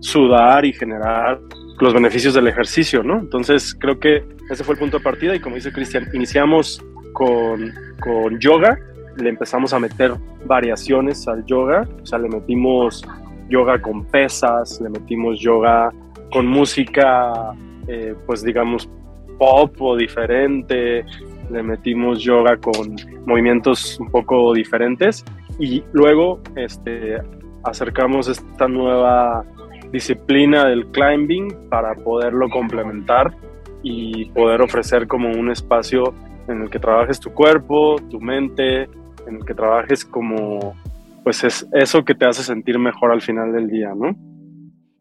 sudar 0.00 0.64
y 0.64 0.72
generar 0.72 1.40
los 1.80 1.94
beneficios 1.94 2.34
del 2.34 2.46
ejercicio, 2.48 3.02
¿no? 3.02 3.18
Entonces 3.18 3.74
creo 3.78 3.98
que 3.98 4.24
ese 4.50 4.64
fue 4.64 4.74
el 4.74 4.80
punto 4.80 4.98
de 4.98 5.04
partida 5.04 5.34
y 5.34 5.40
como 5.40 5.56
dice 5.56 5.72
Cristian, 5.72 6.08
iniciamos 6.14 6.82
con, 7.12 7.72
con 8.00 8.38
yoga, 8.38 8.78
le 9.16 9.28
empezamos 9.28 9.72
a 9.72 9.78
meter 9.78 10.14
variaciones 10.44 11.26
al 11.28 11.44
yoga, 11.46 11.86
o 12.02 12.06
sea, 12.06 12.18
le 12.18 12.28
metimos 12.28 13.04
yoga 13.48 13.80
con 13.80 14.04
pesas, 14.04 14.80
le 14.80 14.90
metimos 14.90 15.40
yoga 15.40 15.92
con 16.30 16.46
música 16.46 17.54
eh, 17.88 18.16
pues 18.26 18.42
digamos, 18.42 18.88
pop 19.38 19.80
o 19.80 19.96
diferente, 19.96 21.04
le 21.50 21.62
metimos 21.62 22.20
yoga 22.20 22.56
con 22.56 22.96
movimientos 23.26 24.00
un 24.00 24.10
poco 24.10 24.52
diferentes 24.52 25.24
y 25.60 25.84
luego 25.92 26.40
este, 26.56 27.18
acercamos 27.62 28.28
esta 28.28 28.66
nueva 28.66 29.44
disciplina 29.92 30.66
del 30.66 30.86
climbing 30.86 31.68
para 31.68 31.94
poderlo 31.94 32.48
complementar 32.48 33.36
y 33.82 34.26
poder 34.30 34.62
ofrecer 34.62 35.06
como 35.06 35.30
un 35.30 35.50
espacio 35.50 36.14
en 36.48 36.62
el 36.62 36.70
que 36.70 36.78
trabajes 36.78 37.20
tu 37.20 37.32
cuerpo, 37.32 37.96
tu 38.10 38.20
mente, 38.20 38.82
en 39.26 39.36
el 39.36 39.44
que 39.44 39.54
trabajes 39.54 40.04
como 40.04 40.74
pues 41.22 41.42
es 41.42 41.66
eso 41.72 42.04
que 42.04 42.14
te 42.14 42.24
hace 42.24 42.44
sentir 42.44 42.78
mejor 42.78 43.10
al 43.10 43.20
final 43.20 43.52
del 43.52 43.68
día, 43.68 43.92
¿no? 43.96 44.16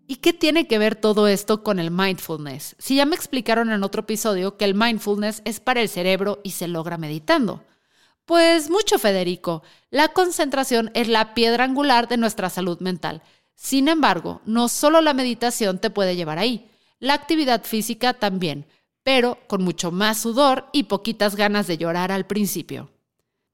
¿Y 0.08 0.16
qué 0.18 0.34
tiene 0.34 0.68
que 0.68 0.80
ver 0.80 0.96
todo 0.96 1.28
esto 1.28 1.62
con 1.62 1.78
el 1.78 1.92
mindfulness? 1.92 2.76
Si 2.80 2.96
ya 2.96 3.06
me 3.06 3.16
explicaron 3.16 3.72
en 3.72 3.84
otro 3.84 4.02
episodio 4.02 4.58
que 4.58 4.66
el 4.66 4.76
mindfulness 4.76 5.44
es 5.46 5.60
para 5.60 5.82
el 5.82 5.90
cerebro 5.90 6.40
y 6.44 6.52
se 6.52 6.68
logra 6.68 6.98
meditando. 6.98 7.64
Pues 8.26 8.72
mucho, 8.72 8.98
Federico. 8.98 9.62
La 9.92 10.08
concentración 10.08 10.90
es 10.96 11.08
la 11.08 11.36
piedra 11.36 11.64
angular 11.64 12.08
de 12.08 12.18
nuestra 12.18 12.50
salud 12.50 12.80
mental. 12.80 13.22
Sin 13.56 13.88
embargo, 13.88 14.42
no 14.46 14.68
solo 14.68 15.02
la 15.02 15.14
meditación 15.14 15.80
te 15.80 15.90
puede 15.90 16.16
llevar 16.16 16.38
ahí, 16.38 16.70
la 17.00 17.14
actividad 17.14 17.64
física 17.64 18.14
también, 18.14 18.68
pero 19.04 19.40
con 19.48 19.64
mucho 19.64 19.92
más 19.92 20.20
sudor 20.20 20.68
y 20.74 20.84
poquitas 20.84 21.36
ganas 21.36 21.68
de 21.68 21.78
llorar 21.78 22.12
al 22.12 22.26
principio. 22.26 22.92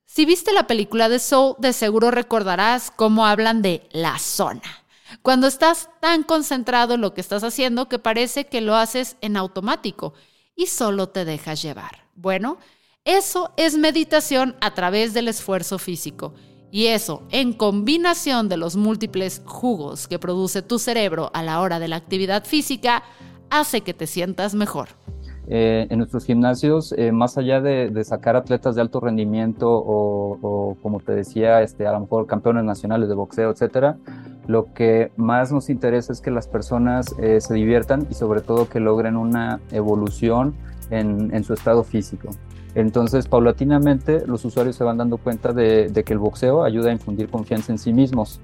Si 0.06 0.26
viste 0.26 0.52
la 0.54 0.68
película 0.68 1.08
de 1.08 1.20
Soul, 1.20 1.56
de 1.60 1.74
seguro 1.74 2.12
recordarás 2.12 2.92
cómo 2.92 3.26
hablan 3.26 3.62
de 3.62 3.88
la 3.92 4.20
zona 4.20 4.82
cuando 5.22 5.48
estás 5.48 5.90
tan 6.00 6.24
concentrado 6.24 6.94
en 6.94 7.02
lo 7.02 7.14
que 7.14 7.22
estás 7.22 7.44
haciendo 7.44 7.90
que 7.90 8.00
parece 8.00 8.46
que 8.46 8.62
lo 8.62 8.76
haces 8.76 9.18
en 9.22 9.38
automático 9.38 10.14
y 10.56 10.68
solo 10.68 11.10
te 11.10 11.26
dejas 11.26 11.62
llevar. 11.62 12.06
Bueno, 12.16 12.58
eso 13.04 13.54
es 13.58 13.78
meditación 13.78 14.56
a 14.62 14.74
través 14.74 15.14
del 15.14 15.28
esfuerzo 15.28 15.80
físico. 15.80 16.34
Y 16.72 16.88
eso, 16.88 17.24
en 17.32 17.52
combinación 17.54 18.48
de 18.48 18.58
los 18.58 18.78
múltiples 18.78 19.42
jugos 19.46 20.08
que 20.08 20.20
produce 20.20 20.62
tu 20.62 20.80
cerebro 20.80 21.30
a 21.34 21.44
la 21.44 21.60
hora 21.60 21.80
de 21.80 21.90
la 21.90 21.98
actividad 21.98 22.46
física, 22.46 23.04
hace 23.50 23.82
que 23.82 23.94
te 23.94 24.08
sientas 24.08 24.56
mejor. 24.56 24.88
Eh, 25.48 25.88
en 25.90 25.98
nuestros 25.98 26.24
gimnasios, 26.24 26.94
eh, 26.98 27.12
más 27.12 27.38
allá 27.38 27.60
de, 27.60 28.04
sacar 28.06 28.38
atletas 28.38 28.76
de 28.76 28.82
alto 28.82 29.02
rendimiento 29.02 29.68
o, 29.70 30.78
como 30.82 31.02
te 31.02 31.14
decía, 31.14 31.62
este, 31.62 31.86
a 31.86 31.92
lo 31.92 32.00
mejor 32.00 32.26
campeones 32.26 32.64
nacionales 32.64 33.10
de 33.10 33.16
boxeo, 33.16 33.52
etcétera, 33.52 33.98
lo 34.48 34.74
que 34.74 35.12
más 35.18 35.52
nos 35.52 35.70
interesa 35.70 36.14
es 36.14 36.22
que 36.22 36.32
las 36.32 36.48
personas 36.48 37.14
eh, 37.20 37.42
se 37.42 37.54
diviertan 37.54 38.08
y 38.10 38.14
sobre 38.14 38.40
todo 38.42 38.70
que 38.70 38.80
logren 38.80 39.18
una 39.18 39.60
evolución 39.72 40.56
en, 40.90 41.44
su 41.44 41.54
estado 41.54 41.84
físico. 41.84 42.30
Entonces, 42.76 43.28
paulatinamente, 43.28 44.26
los 44.26 44.46
usuarios 44.46 44.76
se 44.76 44.84
van 44.84 44.98
dando 44.98 45.18
cuenta 45.18 45.52
de, 45.54 45.92
que 46.06 46.14
el 46.14 46.20
boxeo 46.20 46.64
ayuda 46.64 46.90
a 46.90 46.94
infundir 46.94 47.30
confianza 47.30 47.72
en 47.72 47.78
sí 47.78 47.92
mismos, 47.92 48.40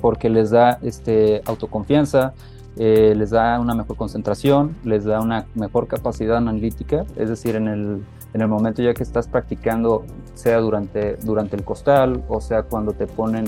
porque 0.00 0.30
les 0.30 0.50
da 0.50 0.78
este, 0.82 1.42
autoconfianza, 1.44 2.32
eh, 2.76 3.14
les 3.16 3.30
da 3.30 3.60
una 3.60 3.74
mejor 3.74 3.96
concentración, 3.96 4.76
les 4.84 5.04
da 5.04 5.20
una 5.20 5.46
mejor 5.54 5.88
capacidad 5.88 6.36
analítica, 6.36 7.04
es 7.16 7.28
decir, 7.28 7.56
en 7.56 7.68
el, 7.68 8.02
en 8.32 8.40
el 8.40 8.48
momento 8.48 8.82
ya 8.82 8.94
que 8.94 9.02
estás 9.02 9.28
practicando, 9.28 10.04
sea 10.34 10.58
durante, 10.58 11.16
durante 11.16 11.56
el 11.56 11.64
costal 11.64 12.22
o 12.28 12.40
sea 12.40 12.62
cuando 12.62 12.92
te 12.92 13.06
ponen 13.06 13.44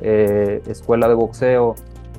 eh, 0.00 0.62
escuela 0.66 1.08
de 1.08 1.14
boxeo 1.14 1.74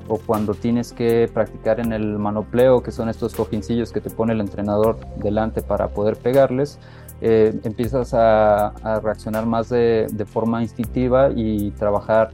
o 0.08 0.18
cuando 0.18 0.54
tienes 0.54 0.92
que 0.92 1.30
practicar 1.32 1.80
en 1.80 1.92
el 1.92 2.18
manopleo, 2.18 2.82
que 2.82 2.90
son 2.90 3.08
estos 3.08 3.34
cojincillos 3.34 3.92
que 3.92 4.00
te 4.00 4.10
pone 4.10 4.32
el 4.32 4.40
entrenador 4.40 4.98
delante 5.16 5.62
para 5.62 5.88
poder 5.88 6.16
pegarles, 6.16 6.78
eh, 7.20 7.58
empiezas 7.64 8.14
a, 8.14 9.00
reaccionar 9.02 9.46
más 9.46 9.68
de, 9.68 10.06
forma 10.26 10.62
instintiva 10.62 11.30
y 11.34 11.70
trabajar 11.72 12.30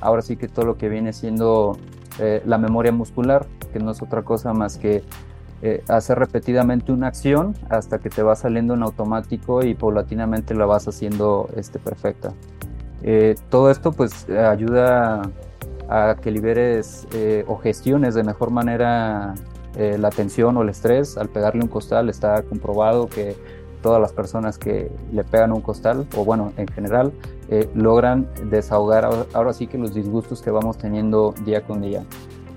ahora 0.00 0.20
sí 0.20 0.36
que 0.36 0.48
todo 0.48 0.66
lo 0.66 0.76
que 0.76 0.90
viene 0.90 1.14
siendo 1.14 1.78
eh, 2.18 2.42
la 2.46 2.56
memoria 2.56 2.92
muscular, 2.92 3.46
que 3.72 3.78
no 3.78 3.90
es 3.90 4.00
otra 4.00 4.22
cosa 4.22 4.54
más 4.54 4.78
que 4.78 5.02
eh, 5.60 5.82
hacer 5.86 6.18
repetidamente 6.18 6.90
una 6.90 7.08
acción 7.08 7.54
hasta 7.68 7.98
que 7.98 8.08
te 8.08 8.22
va 8.22 8.36
saliendo 8.36 8.72
en 8.72 8.82
automático 8.82 9.62
y 9.62 9.74
paulatinamente 9.74 10.54
la 10.54 10.64
vas 10.64 10.88
haciendo 10.88 11.50
este, 11.56 11.78
perfecta. 11.78 12.32
Eh, 13.02 13.34
todo 13.50 13.70
esto 13.70 13.92
pues 13.92 14.28
ayuda 14.30 15.30
a 15.88 16.16
que 16.20 16.30
liberes 16.30 17.06
o 17.46 17.56
gestiones 17.58 18.14
de 18.14 18.24
mejor 18.24 18.50
manera 18.50 19.34
la 19.76 20.10
tensión 20.10 20.56
o 20.56 20.62
el 20.62 20.70
estrés. 20.70 21.16
Al 21.16 21.28
pegarle 21.28 21.62
un 21.62 21.68
costal 21.68 22.08
está 22.08 22.42
comprobado 22.42 23.08
que 23.08 23.36
todas 23.86 24.00
las 24.00 24.12
personas 24.12 24.58
que 24.58 24.90
le 25.12 25.22
pegan 25.22 25.52
un 25.52 25.60
costal, 25.60 26.08
o 26.16 26.24
bueno, 26.24 26.52
en 26.56 26.66
general, 26.66 27.12
eh, 27.48 27.70
logran 27.72 28.26
desahogar 28.50 29.08
ahora, 29.32 29.52
sí 29.52 29.68
que 29.68 29.78
los 29.78 29.94
disgustos 29.94 30.42
que 30.42 30.50
vamos 30.50 30.76
teniendo 30.76 31.32
día 31.44 31.62
con 31.62 31.82
día. 31.82 32.02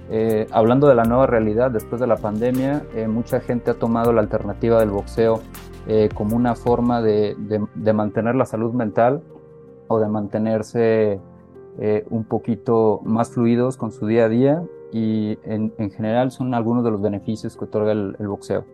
Eh, 0.09 0.47
hablando 0.49 0.87
de 0.87 0.95
la 0.95 1.03
nueva 1.03 1.27
realidad 1.27 1.69
después 1.69 2.01
de 2.01 2.07
la 2.07 2.15
pandemia, 2.15 2.81
eh, 2.95 3.07
mucha 3.07 3.41
gente 3.41 3.69
ha 3.69 3.73
tomado 3.75 4.11
la 4.11 4.21
alternativa 4.21 4.79
del 4.79 4.89
boxeo 4.89 5.41
como 6.13 6.35
una 6.35 6.53
forma 6.53 7.01
de, 7.01 7.35
de, 7.73 7.93
mantener 7.93 8.35
la 8.35 8.45
salud 8.45 8.73
mental 8.73 9.23
o 9.87 9.99
de 9.99 10.07
mantenerse 10.07 11.19
un 12.11 12.25
poquito 12.25 13.01
más 13.03 13.31
fluidos 13.31 13.75
con 13.75 13.91
su 13.91 14.05
día 14.05 14.25
a 14.25 14.29
día 14.29 14.63
y 14.91 15.39
en, 15.41 15.73
en 15.79 15.89
general 15.89 16.29
son 16.29 16.53
algunos 16.53 16.83
de 16.83 16.91
los 16.91 17.01
beneficios 17.01 17.57
que 17.57 17.65
otorga 17.65 17.93
el 17.93 18.27
boxeo. 18.27 18.65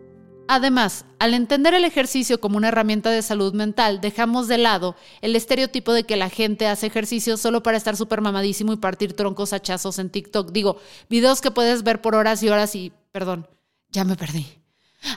Además, 0.48 1.04
al 1.18 1.34
entender 1.34 1.74
el 1.74 1.84
ejercicio 1.84 2.40
como 2.40 2.56
una 2.56 2.68
herramienta 2.68 3.10
de 3.10 3.22
salud 3.22 3.52
mental, 3.52 4.00
dejamos 4.00 4.46
de 4.46 4.58
lado 4.58 4.94
el 5.20 5.34
estereotipo 5.34 5.92
de 5.92 6.04
que 6.04 6.16
la 6.16 6.30
gente 6.30 6.66
hace 6.68 6.86
ejercicio 6.86 7.36
solo 7.36 7.62
para 7.62 7.76
estar 7.76 7.96
súper 7.96 8.20
mamadísimo 8.20 8.72
y 8.72 8.76
partir 8.76 9.14
troncos 9.14 9.52
hachazos 9.52 9.98
en 9.98 10.10
TikTok. 10.10 10.52
Digo, 10.52 10.78
videos 11.08 11.40
que 11.40 11.50
puedes 11.50 11.82
ver 11.82 12.00
por 12.00 12.14
horas 12.14 12.42
y 12.42 12.48
horas 12.48 12.74
y, 12.76 12.92
perdón, 13.12 13.48
ya 13.90 14.04
me 14.04 14.16
perdí. 14.16 14.46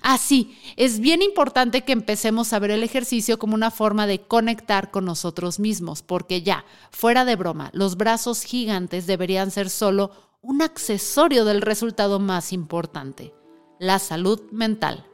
Ah, 0.02 0.18
sí, 0.18 0.58
es 0.76 1.00
bien 1.00 1.22
importante 1.22 1.82
que 1.82 1.94
empecemos 1.94 2.54
a 2.54 2.60
ver 2.60 2.72
el 2.72 2.84
ejercicio 2.84 3.40
como 3.40 3.56
una 3.56 3.72
forma 3.72 4.08
de 4.08 4.22
conectar 4.22 4.92
con 4.92 5.06
nosotros 5.06 5.60
mismos, 5.60 6.04
porque 6.04 6.42
ya, 6.42 6.66
fuera 6.92 7.26
de 7.26 7.36
broma, 7.36 7.70
los 7.74 7.98
brazos 7.98 8.44
gigantes 8.44 9.08
deberían 9.08 9.52
ser 9.52 9.70
solo 9.70 10.12
un 10.42 10.62
accesorio 10.62 11.44
del 11.44 11.62
resultado 11.62 12.20
más 12.20 12.54
importante, 12.54 13.34
la 13.80 14.00
salud 14.00 14.42
mental. 14.52 15.06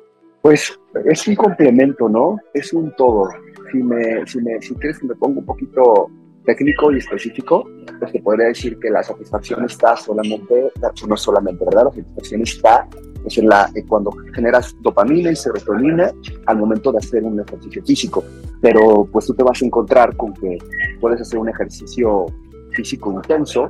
Pues 0.46 0.80
es 1.06 1.28
un 1.28 1.34
complemento, 1.34 2.08
¿no? 2.08 2.38
Es 2.54 2.72
un 2.72 2.96
todo. 2.96 3.30
Si, 3.72 3.80
me, 3.80 4.28
si, 4.28 4.40
me, 4.42 4.62
si 4.62 4.76
quieres 4.76 5.00
que 5.00 5.08
me 5.08 5.16
ponga 5.16 5.40
un 5.40 5.46
poquito 5.48 6.08
técnico 6.46 6.92
y 6.92 7.00
específico, 7.00 7.68
pues 7.98 8.12
te 8.12 8.22
podría 8.22 8.50
decir 8.50 8.78
que 8.78 8.92
la 8.92 9.02
satisfacción 9.02 9.66
está 9.66 9.98
solamente, 9.98 10.72
no 11.08 11.18
solamente, 11.18 11.66
¿verdad? 11.66 11.86
La 11.86 11.90
satisfacción 11.90 12.42
está 12.44 12.88
es 13.26 13.40
en 13.40 13.48
la, 13.48 13.72
cuando 13.88 14.12
generas 14.36 14.76
dopamina 14.82 15.32
y 15.32 15.36
serotonina 15.36 16.12
al 16.46 16.58
momento 16.60 16.92
de 16.92 17.00
hacer 17.00 17.24
un 17.24 17.40
ejercicio 17.40 17.84
físico. 17.84 18.24
Pero 18.62 19.10
pues 19.12 19.26
tú 19.26 19.34
te 19.34 19.42
vas 19.42 19.60
a 19.64 19.66
encontrar 19.66 20.16
con 20.16 20.32
que 20.36 20.60
puedes 21.02 21.22
hacer 21.22 21.40
un 21.40 21.50
ejercicio 21.50 22.28
físico 22.74 23.12
intenso 23.12 23.68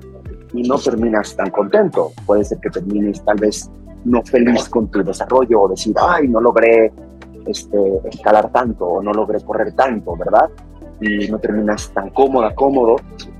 y 0.53 0.63
no 0.63 0.77
terminas 0.77 1.37
tan 1.37 1.51
contento. 1.51 2.11
Puede 2.25 2.43
ser 2.43 2.57
que 2.59 2.69
termines 2.69 3.23
tal 3.23 3.37
vez 3.37 3.71
no 4.05 4.23
feliz 4.23 4.69
con 4.69 4.87
tu 4.89 5.03
desarrollo 5.03 5.61
o 5.61 5.67
decir, 5.69 5.95
ay, 5.99 6.27
no 6.27 6.39
logré 6.39 6.91
este, 7.45 7.77
escalar 8.05 8.51
tanto 8.51 8.85
o 8.85 9.03
no 9.03 9.11
logré 9.13 9.41
correr 9.41 9.73
tanto, 9.73 10.15
¿verdad? 10.15 10.49
Y 11.01 11.27
no 11.27 11.39
terminas 11.39 11.91
tan 11.93 12.09
cómoda, 12.11 12.55
cómodo 12.55 12.97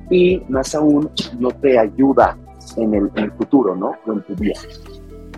y 0.10 0.41
más 0.50 0.75
aún 0.75 1.10
no 1.39 1.50
te 1.50 1.79
ayuda 1.79 2.38
en 2.77 2.93
el, 2.93 3.31
futuro, 3.34 3.75
¿no? 3.75 3.93
en 4.07 4.22
tu 4.24 4.36
vida. 4.36 4.60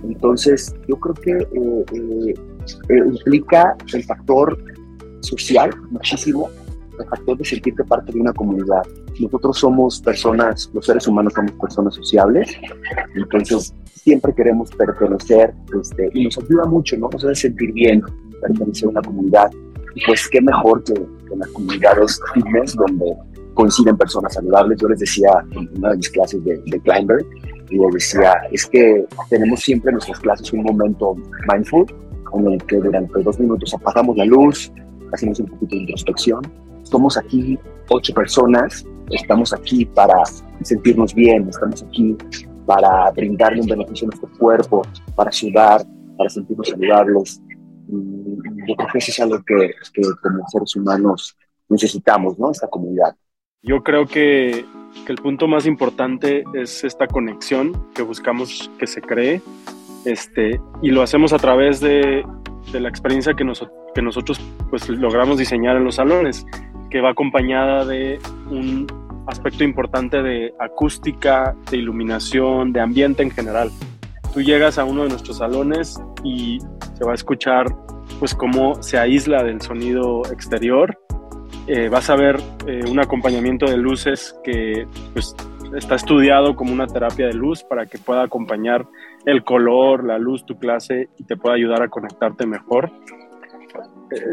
Entonces, 0.04 0.74
yo 0.88 0.96
creo 0.98 1.16
que 1.16 1.32
eh, 1.32 1.86
eh, 1.94 2.34
eh, 2.90 2.98
implica 3.06 3.76
el 3.94 4.04
factor 4.04 4.58
social 5.22 5.72
muchísimo, 5.90 6.50
el 7.00 7.06
factor 7.08 7.38
de 7.38 7.46
sentirte 7.46 7.84
parte 7.84 8.12
de 8.12 8.20
una 8.20 8.34
comunidad. 8.34 8.84
Nosotros 9.20 9.58
somos 9.58 10.02
personas, 10.02 10.70
los 10.74 10.86
seres 10.86 11.08
humanos 11.08 11.34
somos 11.34 11.52
personas 11.54 11.96
sociables, 11.96 12.58
entonces 13.16 13.74
siempre 13.88 14.34
queremos 14.34 14.70
pertenecer 14.72 15.54
este, 15.80 16.10
y 16.14 16.26
nos 16.26 16.38
ayuda 16.38 16.66
mucho, 16.66 16.98
¿no? 16.98 17.10
Nos 17.10 17.24
hace 17.26 17.36
sentir 17.36 17.72
bien 17.74 18.02
pertenecer 18.42 18.88
a 18.88 18.92
una 18.92 19.02
comunidad. 19.02 19.52
Y 19.96 20.06
pues 20.06 20.28
qué 20.30 20.42
mejor 20.42 20.84
que, 20.84 20.94
en 20.94 21.40
las 21.40 21.50
comunidades 21.50 22.20
fitness 22.34 22.76
donde 22.76 23.16
coinciden 23.56 23.98
personas 23.98 24.36
saludables. 24.36 24.80
Yo 24.80 24.88
les 24.88 25.00
decía 25.00 25.30
en 25.52 25.70
una 25.78 25.90
de 25.92 25.98
mis 25.98 26.10
clases 26.10 26.44
de, 26.46 26.62
de 26.66 26.80
Climber, 26.82 27.26
y 27.70 27.78
les 27.78 27.94
decía, 27.94 28.34
es 28.52 28.66
que 28.66 29.06
tenemos 29.30 29.62
siempre 29.62 29.90
en 29.90 29.96
nuestras 29.96 30.20
clases 30.20 30.54
un 30.54 30.64
momento 30.64 31.16
mindful 31.52 31.86
en 32.34 32.52
el 32.52 32.64
que 32.66 32.78
durante 32.78 33.22
dos 33.22 33.40
minutos 33.40 33.74
apagamos 33.74 34.16
la 34.18 34.26
luz, 34.26 34.72
hacemos 35.14 35.40
un 35.40 35.48
poquito 35.48 35.76
de 35.76 35.82
introspección. 35.82 36.42
Estamos 36.88 37.18
aquí 37.18 37.60
ocho 37.90 38.14
personas, 38.14 38.86
estamos 39.10 39.52
aquí 39.52 39.84
para 39.84 40.24
sentirnos 40.62 41.14
bien, 41.14 41.46
estamos 41.50 41.84
aquí 41.84 42.16
para 42.66 43.12
brindarle 43.12 43.60
un 43.60 43.68
beneficio 43.68 44.08
a 44.08 44.12
nuestro 44.12 44.30
cuerpo, 44.40 44.84
para 45.14 45.30
ayudar, 45.30 45.86
para 46.18 46.30
sentirnos 46.30 46.70
saludables. 46.70 47.42
Y 47.90 48.70
yo 48.70 48.76
creo 48.78 48.88
que 48.94 48.98
eso 49.00 49.12
es 49.12 49.20
algo 49.20 49.44
que, 49.46 49.72
que 49.94 50.02
como 50.24 50.48
seres 50.48 50.76
humanos 50.78 51.36
necesitamos, 51.68 52.40
¿no? 52.40 52.52
Esta 52.52 52.70
comunidad. 52.70 53.18
Yo 53.62 53.84
creo 53.84 54.06
que, 54.06 54.64
que, 55.06 55.12
el 55.12 55.18
punto 55.18 55.46
más 55.50 55.66
importante 55.66 56.46
es 56.54 56.86
esta 56.86 57.06
conexión 57.06 57.86
que 57.96 58.02
buscamos 58.02 58.72
que 58.80 58.88
se 58.88 59.02
cree 59.02 59.42
este, 60.06 60.62
y 60.82 60.92
lo 60.92 61.02
hacemos 61.02 61.34
a 61.34 61.38
través 61.38 61.82
de, 61.82 62.26
de 62.72 62.80
la 62.80 62.88
experiencia 62.88 63.34
que, 63.34 63.44
nos, 63.44 63.68
que 63.94 64.02
nosotros 64.02 64.40
pues, 64.70 64.88
logramos 64.88 65.38
diseñar 65.38 65.76
en 65.76 65.84
los 65.84 65.96
salones, 65.96 66.46
que 66.90 67.02
va 67.02 67.12
acompañada 67.12 67.86
de 67.86 68.20
un 68.50 68.88
aspecto 69.28 69.64
importante 69.64 70.22
de 70.22 70.54
acústica, 70.60 71.56
de 71.70 71.78
iluminación, 71.78 72.72
de 72.72 72.82
ambiente 72.82 73.24
en 73.24 73.32
general. 73.32 73.70
Tú 74.34 74.42
llegas 74.42 74.78
a 74.78 74.86
uno 74.86 75.04
de 75.04 75.10
nuestros 75.10 75.38
salones 75.38 76.00
y 76.24 76.60
se 76.98 77.04
va 77.04 77.12
a 77.12 77.16
escuchar 77.16 77.66
pues 78.20 78.34
cómo 78.34 78.82
se 78.82 78.98
aísla 78.98 79.44
del 79.44 79.62
sonido 79.62 80.22
exterior. 80.32 80.98
Eh, 81.68 81.90
vas 81.90 82.10
a 82.10 82.16
ver 82.16 82.40
eh, 82.66 82.82
un 82.90 83.00
acompañamiento 83.00 83.66
de 83.66 83.78
luces 83.78 84.36
que 84.44 84.88
pues, 85.14 85.36
está 85.76 85.96
estudiado 85.96 86.56
como 86.56 86.72
una 86.72 86.88
terapia 86.88 87.28
de 87.28 87.34
luz 87.34 87.64
para 87.64 87.86
que 87.86 87.98
pueda 87.98 88.24
acompañar 88.24 88.86
el 89.26 89.44
color, 89.44 90.06
la 90.06 90.18
luz, 90.18 90.46
tu 90.46 90.58
clase 90.58 91.10
y 91.18 91.26
te 91.26 91.36
pueda 91.36 91.56
ayudar 91.56 91.82
a 91.82 91.90
conectarte 91.90 92.46
mejor. 92.46 92.92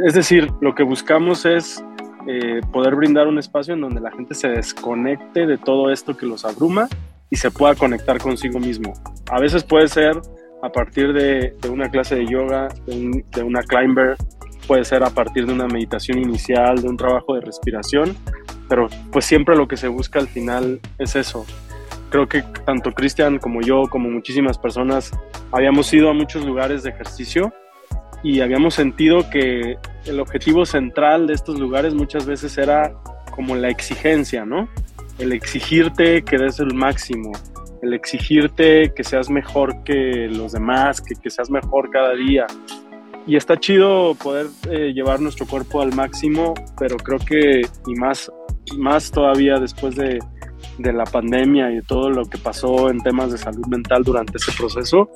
Es 0.06 0.14
decir, 0.14 0.49
lo 0.61 0.75
que 0.75 0.84
buscamos 0.84 1.44
es 1.44 1.84
eh, 2.26 2.61
poder 2.73 2.95
brindar 2.95 3.26
un 3.26 3.38
espacio 3.38 3.75
en 3.75 3.81
donde 3.81 4.00
la 4.00 4.11
gente 4.11 4.35
se 4.35 4.49
desconecte 4.49 5.47
de 5.47 5.59
todo 5.59 5.90
esto 5.90 6.16
que 6.16 6.26
los 6.26 6.45
abruma 6.45 6.88
y 7.31 7.37
se 7.37 7.50
pueda 7.50 7.75
conectar 7.75 8.19
consigo 8.19 8.59
mismo. 8.59 8.95
A 9.31 9.40
veces 9.40 9.64
puede 9.64 9.88
ser 9.88 10.21
a 10.62 10.71
partir 10.71 11.12
de, 11.12 11.54
una 11.69 11.90
clase 11.90 12.14
de 12.16 12.26
yoga, 12.26 12.69
de, 12.87 13.43
una 13.43 13.62
climber, 13.62 14.16
puede 14.66 14.85
ser 14.85 15.04
a 15.04 15.11
partir 15.11 15.47
de 15.47 15.52
una 15.52 15.66
meditación 15.66 16.19
inicial, 16.19 16.81
de 16.81 16.88
un 16.88 16.97
trabajo 16.97 17.35
de 17.35 17.43
respiración, 17.43 18.16
pero 18.69 18.88
pues 19.12 19.26
siempre 19.26 19.57
lo 19.57 19.69
que 19.69 19.76
se 19.76 19.88
busca 19.88 20.19
al 20.19 20.28
final 20.28 20.81
es 20.99 21.16
eso. 21.16 21.45
Creo 22.09 22.28
que 22.28 22.43
tanto 22.64 22.93
Cristian 22.93 23.38
como 23.38 23.61
yo, 23.61 23.83
como 23.90 24.09
muchísimas 24.09 24.57
personas, 24.57 25.11
habíamos 25.52 25.93
ido 25.93 26.09
a 26.09 26.14
muchos 26.14 26.47
lugares 26.47 26.83
de 26.83 26.90
ejercicio 26.90 27.52
y 28.25 28.40
habíamos 28.40 28.75
sentido 28.75 29.28
que 29.28 29.76
el 30.07 30.19
objetivo 30.19 30.64
central 30.64 31.26
de 31.26 31.35
estos 31.35 31.61
lugares 31.61 31.95
muchas 31.95 32.25
veces 32.25 32.57
era 32.57 32.95
como 33.31 33.54
la 33.54 33.69
exigencia, 33.69 34.47
¿no? 34.47 34.66
El 35.19 35.33
exigirte 35.33 36.25
que 36.25 36.38
des 36.38 36.59
el 36.59 36.73
máximo, 36.73 37.33
el 37.83 37.93
exigirte 37.93 38.95
que 38.97 39.04
seas 39.04 39.28
mejor 39.28 39.85
que 39.85 40.26
los 40.31 40.52
demás, 40.52 41.02
que, 41.02 41.14
que 41.14 41.28
seas 41.28 41.50
mejor 41.50 41.90
cada 41.90 42.14
día. 42.14 42.47
Y 43.26 43.37
está 43.37 43.61
chido 43.61 44.14
poder 44.14 44.47
eh, 44.71 44.93
llevar 44.95 45.21
nuestro 45.21 45.47
cuerpo 45.47 45.83
al 45.83 45.95
máximo, 45.95 46.54
pero 46.78 46.97
creo 46.97 47.19
que, 47.19 47.61
y 47.87 47.95
más, 47.95 48.33
más 48.78 49.11
todavía 49.11 49.59
después 49.59 49.97
de, 49.97 50.19
de 50.78 50.93
la 50.95 51.04
pandemia 51.04 51.71
y 51.71 51.76
de 51.76 51.83
todo 51.83 52.09
lo 52.09 52.25
que 52.25 52.38
pasó 52.38 52.88
en 52.88 53.00
temas 53.00 53.33
de 53.33 53.38
salud 53.38 53.66
mental 53.66 54.02
durante 54.02 54.38
ese 54.38 54.52
proceso, 54.52 55.11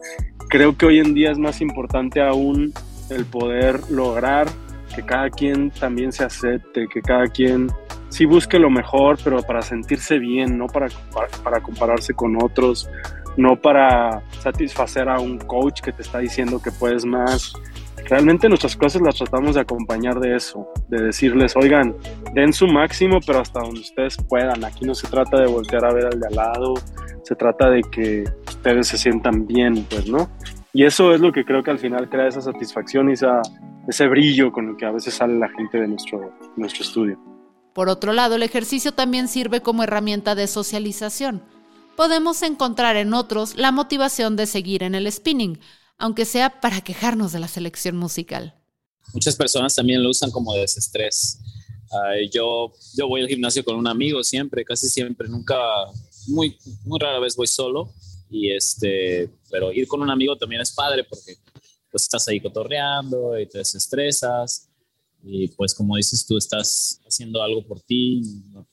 creo 0.51 0.77
que 0.77 0.85
hoy 0.85 0.99
en 0.99 1.15
día 1.15 1.31
es 1.31 1.39
más 1.39 1.63
importante 1.63 2.21
aún 2.21 2.73
el 3.11 3.25
poder 3.25 3.81
lograr 3.91 4.49
que 4.95 5.05
cada 5.05 5.31
quien 5.31 5.71
también 5.71 6.13
se 6.13 6.25
acepte, 6.25 6.89
que 6.89 7.03
cada 7.03 7.27
quien 7.27 7.69
sí 8.09 8.25
busque 8.25 8.59
lo 8.59 8.71
mejor, 8.71 9.19
pero 9.23 9.43
para 9.43 9.63
sentirse 9.63 10.19
bien, 10.19 10.59
no 10.59 10.67
para, 10.67 10.89
para, 11.45 11.61
compararse 11.61 12.15
con 12.15 12.43
otros, 12.43 12.89
no 13.37 13.61
para 13.61 14.23
satisfacer 14.41 15.09
a 15.09 15.21
un 15.21 15.39
coach 15.39 15.81
que 15.81 15.93
te 15.93 16.03
está 16.03 16.19
diciendo 16.19 16.61
que 16.61 16.71
puedes 16.73 17.05
más. 17.05 17.53
Realmente 18.09 18.49
nuestras 18.49 18.75
clases 18.75 19.03
las 19.03 19.17
tratamos 19.17 19.55
de 19.55 19.61
acompañar 19.61 20.19
de 20.19 20.35
eso, 20.35 20.67
de 20.89 21.03
decirles, 21.03 21.55
oigan, 21.57 21.95
den 22.33 22.53
su 22.53 22.67
máximo, 22.67 23.19
pero 23.27 23.41
hasta 23.41 23.61
donde 23.61 23.81
ustedes 23.81 24.17
puedan. 24.29 24.65
Aquí 24.65 24.87
no 24.87 24.95
se 24.95 25.09
trata 25.09 25.39
de 25.39 25.47
voltear 25.47 25.85
a 25.85 25.93
ver 25.93 26.07
al 26.07 26.19
de 26.19 26.27
al 26.27 26.35
lado, 26.35 26.75
se 27.23 27.35
trata 27.35 27.69
de 27.69 27.83
que 27.83 28.25
ustedes 28.49 28.89
se 28.89 28.97
sientan 28.97 29.47
bien, 29.47 29.87
pues, 29.91 30.09
¿no? 30.09 30.31
Y 30.73 30.85
eso 30.85 31.15
es 31.15 31.21
lo 31.21 31.33
que 31.33 31.45
creo 31.45 31.63
que 31.63 31.71
al 31.71 31.79
final 31.79 32.09
crea 32.09 32.29
esa 32.29 32.43
satisfacción 32.43 33.09
y 33.09 33.15
esa, 33.15 33.41
ese 33.89 34.07
brillo 34.07 34.53
con 34.53 34.69
el 34.69 34.77
que 34.77 34.85
a 34.85 34.91
veces 34.91 35.15
sale 35.15 35.39
la 35.39 35.49
gente 35.49 35.79
de 35.79 35.89
nuestro, 35.89 36.33
nuestro 36.57 36.83
estudio. 36.83 37.19
Por 37.75 37.89
otro 37.89 38.13
lado, 38.13 38.35
el 38.35 38.43
ejercicio 38.43 38.93
también 38.93 39.29
sirve 39.29 39.63
como 39.63 39.83
herramienta 39.83 40.35
de 40.35 40.47
socialización. 40.47 41.43
Podemos 41.97 42.43
encontrar 42.43 42.97
en 42.97 43.15
otros 43.15 43.57
la 43.57 43.73
motivación 43.73 44.37
de 44.37 44.47
seguir 44.47 44.83
en 44.83 44.95
el 44.95 45.11
spinning, 45.11 45.59
aunque 45.97 46.25
sea 46.25 46.61
para 46.61 46.81
quejarnos 46.81 47.33
de 47.33 47.41
la 47.41 47.49
selección 47.49 47.97
musical. 47.97 48.55
Muchas 49.15 49.37
personas 49.37 49.75
también 49.75 50.03
lo 50.03 50.11
usan 50.11 50.31
como 50.31 50.53
desestrés. 50.55 51.41
yo, 52.31 52.73
yo 52.95 53.09
voy 53.09 53.23
al 53.23 53.29
gimnasio 53.29 53.65
con 53.65 53.77
un 53.77 53.87
amigo 53.87 54.23
siempre, 54.23 54.65
casi 54.65 54.89
siempre, 54.89 55.29
nunca, 55.29 55.57
muy, 56.27 56.59
muy 56.85 56.99
rara 57.01 57.19
vez 57.21 57.35
voy 57.37 57.47
solo 57.47 57.91
y 58.31 58.53
este, 58.53 59.31
pero 59.51 59.73
ir 59.73 59.87
con 59.87 60.03
un 60.03 60.11
amigo 60.11 60.37
también 60.37 60.61
es 60.61 60.73
padre 60.73 61.05
porque 61.05 61.35
pues 61.91 62.03
estás 62.03 62.29
ahí 62.29 62.41
cotorreando 62.41 63.39
y 63.39 63.47
te 63.49 63.59
desestresas 63.59 64.69
y 65.23 65.49
pues 65.49 65.75
como 65.75 65.97
dices 65.97 66.27
tú 66.27 66.37
estás 66.37 67.01
haciendo 67.07 67.43
algo 67.43 67.67
por 67.67 67.81
ti, 67.81 68.23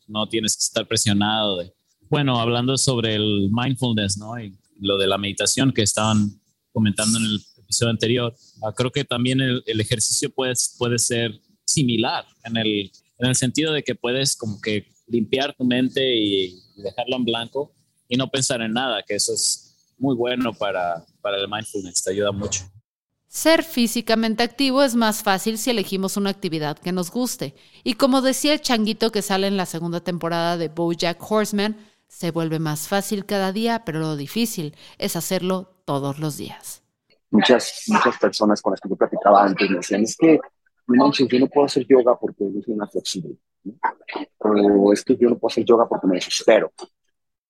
no, 0.07 0.27
tienes 0.27 0.55
que 0.55 0.63
estar 0.63 0.87
presionado. 0.87 1.61
Bueno, 2.09 2.39
hablando 2.39 2.77
sobre 2.77 3.15
el 3.15 3.49
mindfulness, 3.51 4.17
¿no? 4.17 4.39
Y 4.39 4.55
lo 4.79 4.97
de 4.97 5.07
la 5.07 5.17
meditación 5.17 5.71
que 5.71 5.81
estaban 5.81 6.39
comentando 6.71 7.17
en 7.17 7.25
el 7.25 7.41
episodio 7.57 7.91
anterior, 7.91 8.35
ah, 8.63 8.73
creo 8.75 8.91
que 8.91 9.03
también 9.03 9.41
el, 9.41 9.63
el, 9.65 9.81
ejercicio 9.81 10.29
puede, 10.29 10.53
puede 10.77 10.99
ser 10.99 11.39
similar 11.65 12.25
en 12.43 12.57
el, 12.57 12.91
en 13.17 13.27
el 13.27 13.35
sentido 13.35 13.73
de 13.73 13.81
que 13.81 13.95
puedes 13.95 14.35
como 14.35 14.61
que 14.61 14.85
limpiar 15.07 15.55
tu 15.55 15.63
mente 15.63 16.15
y 16.15 16.59
dejarla 16.77 17.15
en 17.15 17.25
blanco 17.25 17.74
y 18.07 18.17
no 18.17 18.29
pensar 18.29 18.61
en 18.61 18.73
nada, 18.73 19.03
que 19.03 19.15
eso 19.15 19.33
es 19.33 19.93
muy 19.97 20.15
bueno 20.15 20.53
para, 20.53 21.05
para 21.21 21.37
el 21.37 21.47
mindfulness, 21.49 22.03
te 22.03 22.11
ayuda 22.11 22.31
mucho. 22.31 22.63
Ser 23.27 23.63
físicamente 23.63 24.43
activo 24.43 24.81
es 24.83 24.95
más 24.95 25.21
fácil 25.21 25.57
si 25.57 25.69
elegimos 25.69 26.15
una 26.15 26.29
actividad 26.29 26.77
que 26.77 26.93
nos 26.93 27.11
guste. 27.11 27.53
Y 27.83 27.95
como 27.95 28.21
decía 28.21 28.53
el 28.53 28.61
changuito 28.61 29.11
que 29.11 29.21
sale 29.21 29.47
en 29.47 29.57
la 29.57 29.65
segunda 29.65 29.99
temporada 29.99 30.57
de 30.57 30.69
Bojack 30.69 31.19
Horseman, 31.29 31.75
se 32.07 32.31
vuelve 32.31 32.59
más 32.59 32.87
fácil 32.87 33.25
cada 33.25 33.51
día, 33.51 33.83
pero 33.83 33.99
lo 33.99 34.15
difícil 34.15 34.75
es 34.97 35.17
hacerlo 35.17 35.73
todos 35.83 36.19
los 36.19 36.37
días. 36.37 36.81
Muchas, 37.29 37.83
muchas 37.87 38.17
personas 38.17 38.61
con 38.61 38.71
las 38.71 38.79
que 38.79 38.87
yo 38.87 38.95
platicaba 38.95 39.43
antes 39.43 39.69
me 39.69 39.77
decían, 39.77 40.03
es 40.03 40.15
que 40.15 40.39
no, 40.87 41.11
yo 41.11 41.39
no 41.39 41.47
puedo 41.47 41.65
hacer 41.65 41.85
yoga 41.87 42.17
porque 42.17 42.45
yo 42.53 42.61
soy 42.63 42.73
una 42.73 42.87
flexible. 42.87 43.35
O 44.37 44.93
es 44.93 45.03
que 45.03 45.17
yo 45.17 45.29
no 45.29 45.37
puedo 45.37 45.51
hacer 45.51 45.65
yoga 45.65 45.89
porque 45.89 46.07
me 46.07 46.15
desespero 46.15 46.71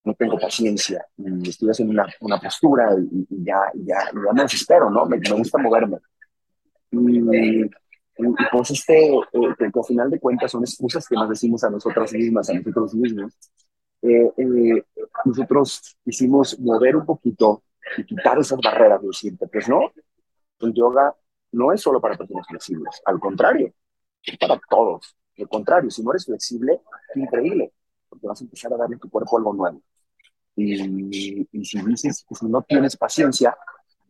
no 0.05 0.13
tengo 0.13 0.37
paciencia 0.37 1.05
y 1.17 1.49
estoy 1.49 1.69
haciendo 1.69 1.91
una, 1.91 2.05
una 2.21 2.39
postura 2.39 2.95
y, 2.95 3.27
ya, 3.43 3.59
ya, 3.73 3.97
ya, 4.13 4.33
me 4.33 4.43
desespero, 4.43 4.89
¿no? 4.89 5.05
Me, 5.07 5.17
gusta 5.17 5.57
moverme. 5.57 5.97
Y, 6.91 7.63
y, 7.63 7.69
pues 8.51 8.71
este, 8.71 9.13
eh, 9.15 9.21
que, 9.57 9.65
al 9.65 9.85
final 9.85 10.09
de 10.11 10.19
cuentas 10.19 10.51
son 10.51 10.63
excusas 10.63 11.07
que 11.07 11.15
nos 11.15 11.27
decimos 11.27 11.63
a 11.63 11.71
nosotras 11.71 12.13
mismas, 12.13 12.49
a 12.49 12.53
nosotros 12.53 12.93
mismos. 12.93 13.33
Eh, 14.03 14.31
eh, 14.37 14.83
nosotros 15.25 15.97
quisimos 16.03 16.59
mover 16.59 16.95
un 16.95 17.05
poquito 17.05 17.63
y 17.97 18.05
quitar 18.05 18.37
esas 18.37 18.59
barreras 18.63 19.01
de 19.01 19.11
siempre, 19.11 19.47
pues 19.51 19.67
no, 19.67 19.91
el 20.59 20.73
yoga 20.73 21.15
no 21.51 21.73
es 21.73 21.81
solo 21.81 21.99
para 21.99 22.15
personas 22.15 22.45
flexibles, 22.47 23.01
al 23.05 23.19
contrario, 23.19 23.73
es 24.23 24.37
para 24.37 24.59
todos. 24.69 25.15
Al 25.37 25.49
contrario, 25.49 25.89
si 25.89 26.03
no 26.03 26.11
eres 26.11 26.25
flexible, 26.25 26.81
increíble, 27.15 27.73
porque 28.07 28.27
vas 28.27 28.39
a 28.39 28.43
empezar 28.43 28.71
a 28.73 28.77
darle 28.77 28.95
a 28.95 28.99
tu 28.99 29.09
cuerpo 29.09 29.37
algo 29.37 29.53
nuevo. 29.53 29.81
Y, 30.55 31.47
si 31.63 31.81
dices 31.81 32.25
que 32.27 32.35
si 32.35 32.45
no 32.47 32.61
tienes 32.61 32.95
paciencia, 32.95 33.55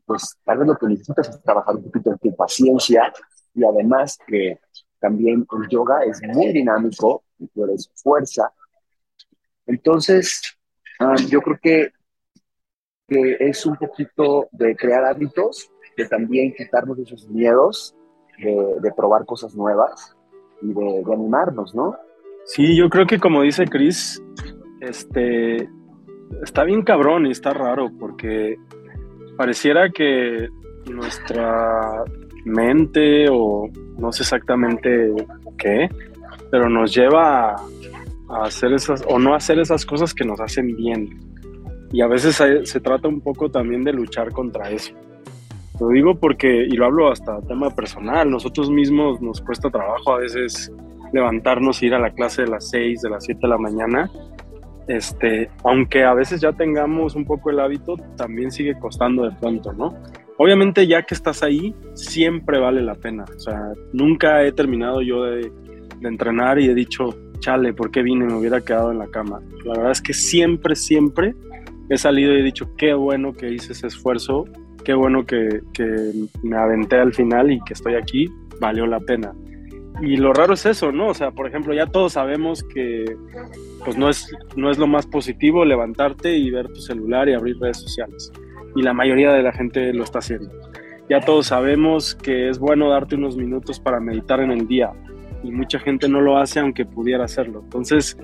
pues 0.05 0.37
tal 0.43 0.59
vez 0.59 0.67
lo 0.67 0.77
que 0.77 0.87
necesitas 0.87 1.29
es 1.29 1.41
trabajar 1.41 1.75
un 1.75 1.83
poquito 1.83 2.11
en 2.11 2.17
tu 2.19 2.35
paciencia 2.35 3.11
y 3.55 3.63
además 3.63 4.19
que 4.27 4.59
también 4.99 5.45
el 5.51 5.69
yoga 5.69 6.03
es 6.03 6.21
muy 6.23 6.51
dinámico 6.51 7.23
y 7.39 7.47
tú 7.47 7.63
eres 7.63 7.89
fuerza. 7.95 8.51
Entonces, 9.65 10.57
ah, 10.99 11.15
yo 11.27 11.41
creo 11.41 11.59
que, 11.61 11.91
que 13.07 13.37
es 13.39 13.65
un 13.65 13.75
poquito 13.77 14.47
de 14.51 14.75
crear 14.75 15.05
hábitos, 15.05 15.69
de 15.97 16.07
también 16.07 16.53
quitarnos 16.53 16.99
esos 16.99 17.27
miedos, 17.29 17.95
de, 18.37 18.75
de 18.81 18.91
probar 18.93 19.25
cosas 19.25 19.55
nuevas 19.55 20.15
y 20.61 20.67
de, 20.67 21.03
de, 21.03 21.13
animarnos, 21.13 21.73
¿no? 21.73 21.97
Sí, 22.45 22.75
yo 22.75 22.89
creo 22.89 23.07
que 23.07 23.19
como 23.19 23.41
dice 23.41 23.65
Chris, 23.65 24.21
este, 24.81 25.69
está 26.43 26.63
bien 26.63 26.83
cabrón 26.83 27.25
y 27.25 27.31
está 27.31 27.51
raro 27.51 27.91
porque 27.99 28.57
pareciera 29.37 29.89
que 29.89 30.49
nuestra 30.91 32.03
mente 32.45 33.27
o 33.29 33.69
no 33.97 34.11
sé 34.11 34.23
exactamente 34.23 35.13
qué, 35.57 35.89
pero 36.51 36.69
nos 36.69 36.93
lleva 36.93 37.55
a, 37.55 38.43
hacer 38.43 38.73
esas 38.73 39.03
o 39.09 39.19
no 39.19 39.35
hacer 39.35 39.59
esas 39.59 39.85
cosas 39.85 40.13
que 40.13 40.25
nos 40.25 40.39
hacen 40.39 40.75
bien. 40.75 41.19
Y 41.91 42.01
a 42.01 42.07
veces 42.07 42.35
se, 42.35 42.79
trata 42.81 43.07
un 43.07 43.21
poco 43.21 43.49
también 43.49 43.83
de 43.83 43.93
luchar 43.93 44.31
contra 44.31 44.69
eso. 44.69 44.93
Lo 45.79 45.89
digo 45.89 46.15
porque, 46.19 46.65
y 46.65 46.71
lo 46.71 46.85
hablo 46.85 47.11
hasta 47.11 47.41
tema 47.41 47.69
personal, 47.69 48.29
nosotros 48.29 48.69
mismos 48.69 49.21
nos 49.21 49.41
cuesta 49.41 49.69
trabajo 49.69 50.13
a 50.13 50.19
veces 50.19 50.71
levantarnos, 51.13 51.81
ir 51.83 51.93
a 51.93 51.99
la 51.99 52.11
clase 52.11 52.43
de 52.43 52.49
las 52.49 52.69
6, 52.69 53.01
de 53.01 53.09
las 53.09 53.25
7 53.25 53.39
de 53.41 53.47
la 53.47 53.57
mañana. 53.57 54.09
Este, 54.87 55.49
aunque 55.63 56.03
a 56.03 56.13
veces 56.13 56.41
ya 56.41 56.51
tengamos 56.51 57.15
un 57.15 57.25
poco 57.25 57.49
el 57.49 57.59
hábito, 57.59 57.95
también 58.17 58.51
sigue 58.51 58.77
costando 58.79 59.23
de 59.23 59.31
pronto, 59.31 59.73
¿no? 59.73 59.95
Obviamente 60.37 60.85
ya 60.85 61.03
que 61.03 61.15
estás 61.15 61.43
ahí, 61.43 61.73
siempre 61.93 62.59
vale 62.59 62.81
la 62.81 62.95
pena. 62.95 63.25
O 63.35 63.39
sea, 63.39 63.71
nunca 63.93 64.43
he 64.43 64.51
terminado 64.51 65.01
yo 65.01 65.23
de, 65.23 65.51
entrenar 66.01 66.59
y 66.59 66.69
he 66.69 66.75
dicho, 66.75 67.15
chale, 67.39 67.73
¿por 67.73 67.89
qué 67.89 68.03
vine? 68.03 68.25
Me 68.25 68.35
hubiera 68.35 68.61
quedado 68.61 68.91
en 68.91 68.99
la 68.99 69.07
cama. 69.07 69.41
La 69.63 69.73
verdad 69.73 69.91
es 69.91 70.01
que 70.01 70.13
siempre, 70.13 70.75
siempre 70.75 71.33
he 71.89 71.97
salido 71.97 72.33
y 72.33 72.41
he 72.41 72.43
dicho, 72.43 72.69
qué 72.77 72.93
bueno 72.93 73.33
que 73.33 73.51
hice 73.51 73.71
ese 73.71 73.87
esfuerzo, 73.87 74.45
qué 74.83 74.93
bueno 74.93 75.25
que, 75.25 75.61
que 75.73 76.11
me 76.43 76.57
aventé 76.57 76.97
al 76.97 77.13
final 77.13 77.51
y 77.51 77.59
que 77.61 77.73
estoy 77.73 77.95
aquí, 77.95 78.29
valió 78.59 78.85
la 78.85 78.99
pena. 78.99 79.33
Y 80.01 80.17
lo 80.17 80.33
raro 80.33 80.53
es 80.53 80.65
eso, 80.65 80.91
¿no? 80.91 81.07
O 81.07 81.13
sea, 81.13 81.31
por 81.31 81.47
ejemplo, 81.47 81.73
ya 81.73 81.85
todos 81.87 82.13
sabemos 82.13 82.63
que 82.63 83.05
pues 83.83 83.97
no 83.97 84.09
es, 84.09 84.29
no 84.55 84.69
es 84.69 84.77
lo 84.77 84.87
más 84.87 85.05
positivo 85.05 85.63
levantarte 85.63 86.35
y 86.35 86.49
ver 86.49 86.67
tu 86.67 86.81
celular 86.81 87.29
y 87.29 87.33
abrir 87.33 87.57
redes 87.59 87.77
sociales. 87.77 88.31
Y 88.75 88.81
la 88.81 88.93
mayoría 88.93 89.31
de 89.31 89.43
la 89.43 89.53
gente 89.53 89.93
lo 89.93 90.03
está 90.03 90.19
haciendo. 90.19 90.51
Ya 91.09 91.21
todos 91.21 91.47
sabemos 91.47 92.15
que 92.15 92.49
es 92.49 92.59
bueno 92.59 92.89
darte 92.89 93.15
unos 93.15 93.37
minutos 93.37 93.79
para 93.79 93.99
meditar 93.99 94.39
en 94.39 94.51
el 94.51 94.67
día. 94.67 94.91
Y 95.43 95.51
mucha 95.51 95.79
gente 95.79 96.09
no 96.09 96.19
lo 96.19 96.37
hace 96.37 96.59
aunque 96.59 96.85
pudiera 96.85 97.25
hacerlo. 97.25 97.61
Entonces, 97.63 98.17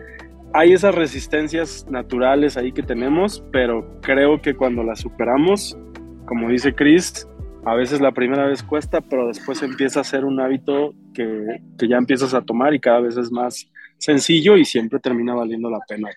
hay 0.54 0.74
esas 0.74 0.96
resistencias 0.96 1.86
naturales 1.90 2.58
ahí 2.58 2.72
que 2.72 2.84
tenemos, 2.84 3.44
pero 3.52 4.00
creo 4.02 4.42
que 4.42 4.56
cuando 4.56 4.84
las 4.84 5.00
superamos, 5.00 5.78
como 6.26 6.50
dice 6.50 6.74
Chris, 6.74 7.28
a 7.66 7.76
veces 7.76 8.02
la 8.02 8.12
primera 8.12 8.46
vez 8.46 8.64
cuesta, 8.64 9.02
pero 9.02 9.28
después 9.28 9.62
empieza 9.62 10.00
a 10.00 10.04
ser 10.04 10.26
un 10.26 10.40
hábito 10.40 10.94
que, 11.14 11.62
que, 11.78 11.88
ya 11.88 11.98
empiezas 11.98 12.34
a 12.34 12.42
tomar 12.42 12.74
y 12.74 12.80
cada 12.80 13.02
vez 13.02 13.18
es 13.18 13.32
más 13.32 13.68
sencillo 13.98 14.58
y 14.58 14.66
siempre 14.66 15.00
termina 15.00 15.36
valiendo 15.36 15.70
la 15.70 15.80
pena. 15.88 16.10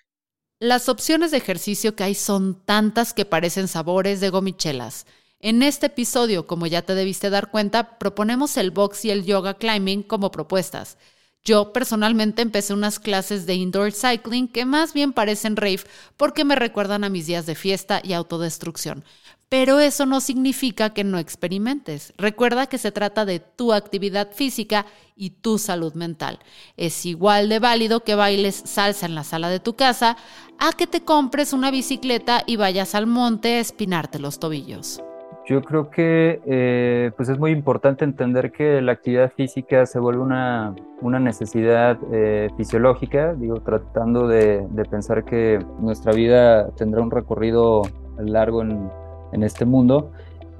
Las 0.59 0.89
opciones 0.89 1.31
de 1.31 1.37
ejercicio 1.37 1.95
que 1.95 2.03
hay 2.03 2.15
son 2.15 2.63
tantas 2.65 3.13
que 3.13 3.25
parecen 3.25 3.67
sabores 3.67 4.21
de 4.21 4.29
gomichelas. 4.29 5.05
En 5.39 5.61
este 5.61 5.87
episodio, 5.87 6.47
como 6.47 6.65
ya 6.65 6.81
te 6.81 6.95
debiste 6.95 7.29
dar 7.29 7.51
cuenta, 7.51 7.99
proponemos 7.99 8.57
el 8.57 8.71
box 8.71 9.05
y 9.05 9.11
el 9.11 9.25
yoga 9.25 9.55
climbing 9.55 10.01
como 10.01 10.31
propuestas. 10.31 10.97
Yo 11.43 11.73
personalmente 11.73 12.41
empecé 12.41 12.73
unas 12.73 12.97
clases 12.97 13.45
de 13.45 13.53
indoor 13.53 13.91
cycling 13.91 14.47
que 14.47 14.65
más 14.65 14.93
bien 14.93 15.13
parecen 15.13 15.55
rave 15.55 15.81
porque 16.17 16.43
me 16.43 16.55
recuerdan 16.55 17.03
a 17.03 17.09
mis 17.09 17.27
días 17.27 17.45
de 17.45 17.53
fiesta 17.53 18.01
y 18.03 18.13
autodestrucción. 18.13 19.03
Pero 19.47 19.79
eso 19.79 20.05
no 20.05 20.21
significa 20.21 20.89
que 20.89 21.03
no 21.03 21.19
experimentes. 21.19 22.13
Recuerda 22.17 22.65
que 22.65 22.79
se 22.79 22.91
trata 22.91 23.25
de 23.25 23.39
tu 23.39 23.73
actividad 23.73 24.31
física 24.31 24.85
y 25.15 25.29
tu 25.29 25.59
salud 25.59 25.93
mental. 25.93 26.39
Es 26.77 27.05
igual 27.05 27.47
de 27.47 27.59
válido 27.59 28.03
que 28.03 28.15
bailes 28.15 28.55
salsa 28.55 29.05
en 29.05 29.13
la 29.13 29.23
sala 29.23 29.49
de 29.49 29.59
tu 29.59 29.75
casa 29.75 30.17
a 30.59 30.71
que 30.71 30.87
te 30.87 31.01
compres 31.01 31.53
una 31.53 31.69
bicicleta 31.69 32.43
y 32.47 32.55
vayas 32.55 32.95
al 32.95 33.05
monte 33.05 33.55
a 33.55 33.59
espinarte 33.59 34.19
los 34.19 34.39
tobillos. 34.39 35.01
Yo 35.47 35.61
creo 35.61 35.91
que 35.91 36.41
eh, 36.47 37.11
pues 37.15 37.29
es 37.29 37.37
muy 37.37 37.51
importante 37.51 38.03
entender 38.03 38.51
que 38.51 38.81
la 38.81 38.93
actividad 38.93 39.31
física 39.31 39.85
se 39.85 39.99
vuelve 39.99 40.23
una, 40.23 40.73
una 41.01 41.19
necesidad 41.19 41.99
eh, 42.11 42.49
fisiológica, 42.57 43.35
digo, 43.35 43.61
tratando 43.61 44.27
de, 44.27 44.65
de, 44.71 44.85
pensar 44.85 45.23
que 45.23 45.63
nuestra 45.79 46.13
vida 46.13 46.71
tendrá 46.71 47.03
un 47.03 47.11
recorrido 47.11 47.83
largo 48.17 48.63
en, 48.63 48.89
en 49.35 49.43
este 49.43 49.65
mundo 49.65 50.11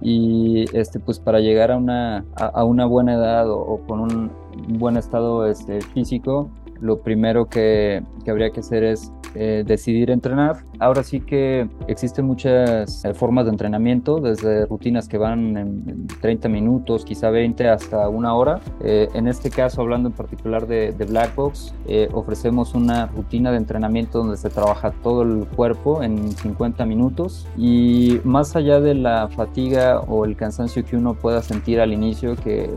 y 0.01 0.65
este 0.77 0.99
pues 0.99 1.19
para 1.19 1.39
llegar 1.39 1.71
a 1.71 1.77
una, 1.77 2.25
a, 2.35 2.63
una 2.63 2.85
buena 2.85 3.15
edad 3.15 3.49
o, 3.49 3.79
con 3.87 4.01
un, 4.01 4.31
un, 4.67 4.77
buen 4.77 4.97
estado 4.97 5.47
este, 5.47 5.81
físico 5.81 6.49
lo 6.81 7.01
primero 7.01 7.47
que, 7.47 8.03
que 8.23 8.31
habría 8.31 8.49
que 8.51 8.59
hacer 8.59 8.83
es 8.83 9.11
eh, 9.33 9.63
decidir 9.65 10.11
entrenar. 10.11 10.57
Ahora 10.79 11.03
sí 11.03 11.21
que 11.21 11.67
existen 11.87 12.25
muchas 12.25 13.05
eh, 13.05 13.13
formas 13.13 13.45
de 13.45 13.51
entrenamiento, 13.51 14.19
desde 14.19 14.65
rutinas 14.65 15.07
que 15.07 15.17
van 15.17 15.57
en, 15.57 15.83
en, 15.87 16.07
30 16.21 16.49
minutos, 16.49 17.05
quizá 17.05 17.29
20 17.29 17.69
hasta 17.69 18.09
una 18.09 18.33
hora. 18.33 18.59
Eh, 18.81 19.09
en 19.13 19.27
este 19.27 19.49
caso, 19.49 19.81
hablando 19.81 20.09
en 20.09 20.13
particular 20.15 20.67
de, 20.67 20.91
de 20.91 21.05
Black 21.05 21.35
Box, 21.35 21.73
eh, 21.87 22.09
ofrecemos 22.13 22.73
una 22.73 23.07
rutina 23.07 23.51
de 23.51 23.57
entrenamiento 23.57 24.19
donde 24.19 24.37
se 24.37 24.49
trabaja 24.49 24.91
todo 25.03 25.23
el 25.23 25.45
cuerpo 25.45 26.03
en 26.03 26.31
50 26.31 26.85
minutos 26.85 27.47
y 27.57 28.19
más 28.23 28.55
allá 28.55 28.79
de 28.79 28.95
la 28.95 29.27
fatiga 29.27 29.99
o 30.01 30.25
el 30.25 30.35
cansancio 30.35 30.83
que 30.85 30.95
uno 30.95 31.13
pueda 31.13 31.41
sentir 31.41 31.79
al 31.79 31.93
inicio, 31.93 32.35
que 32.35 32.69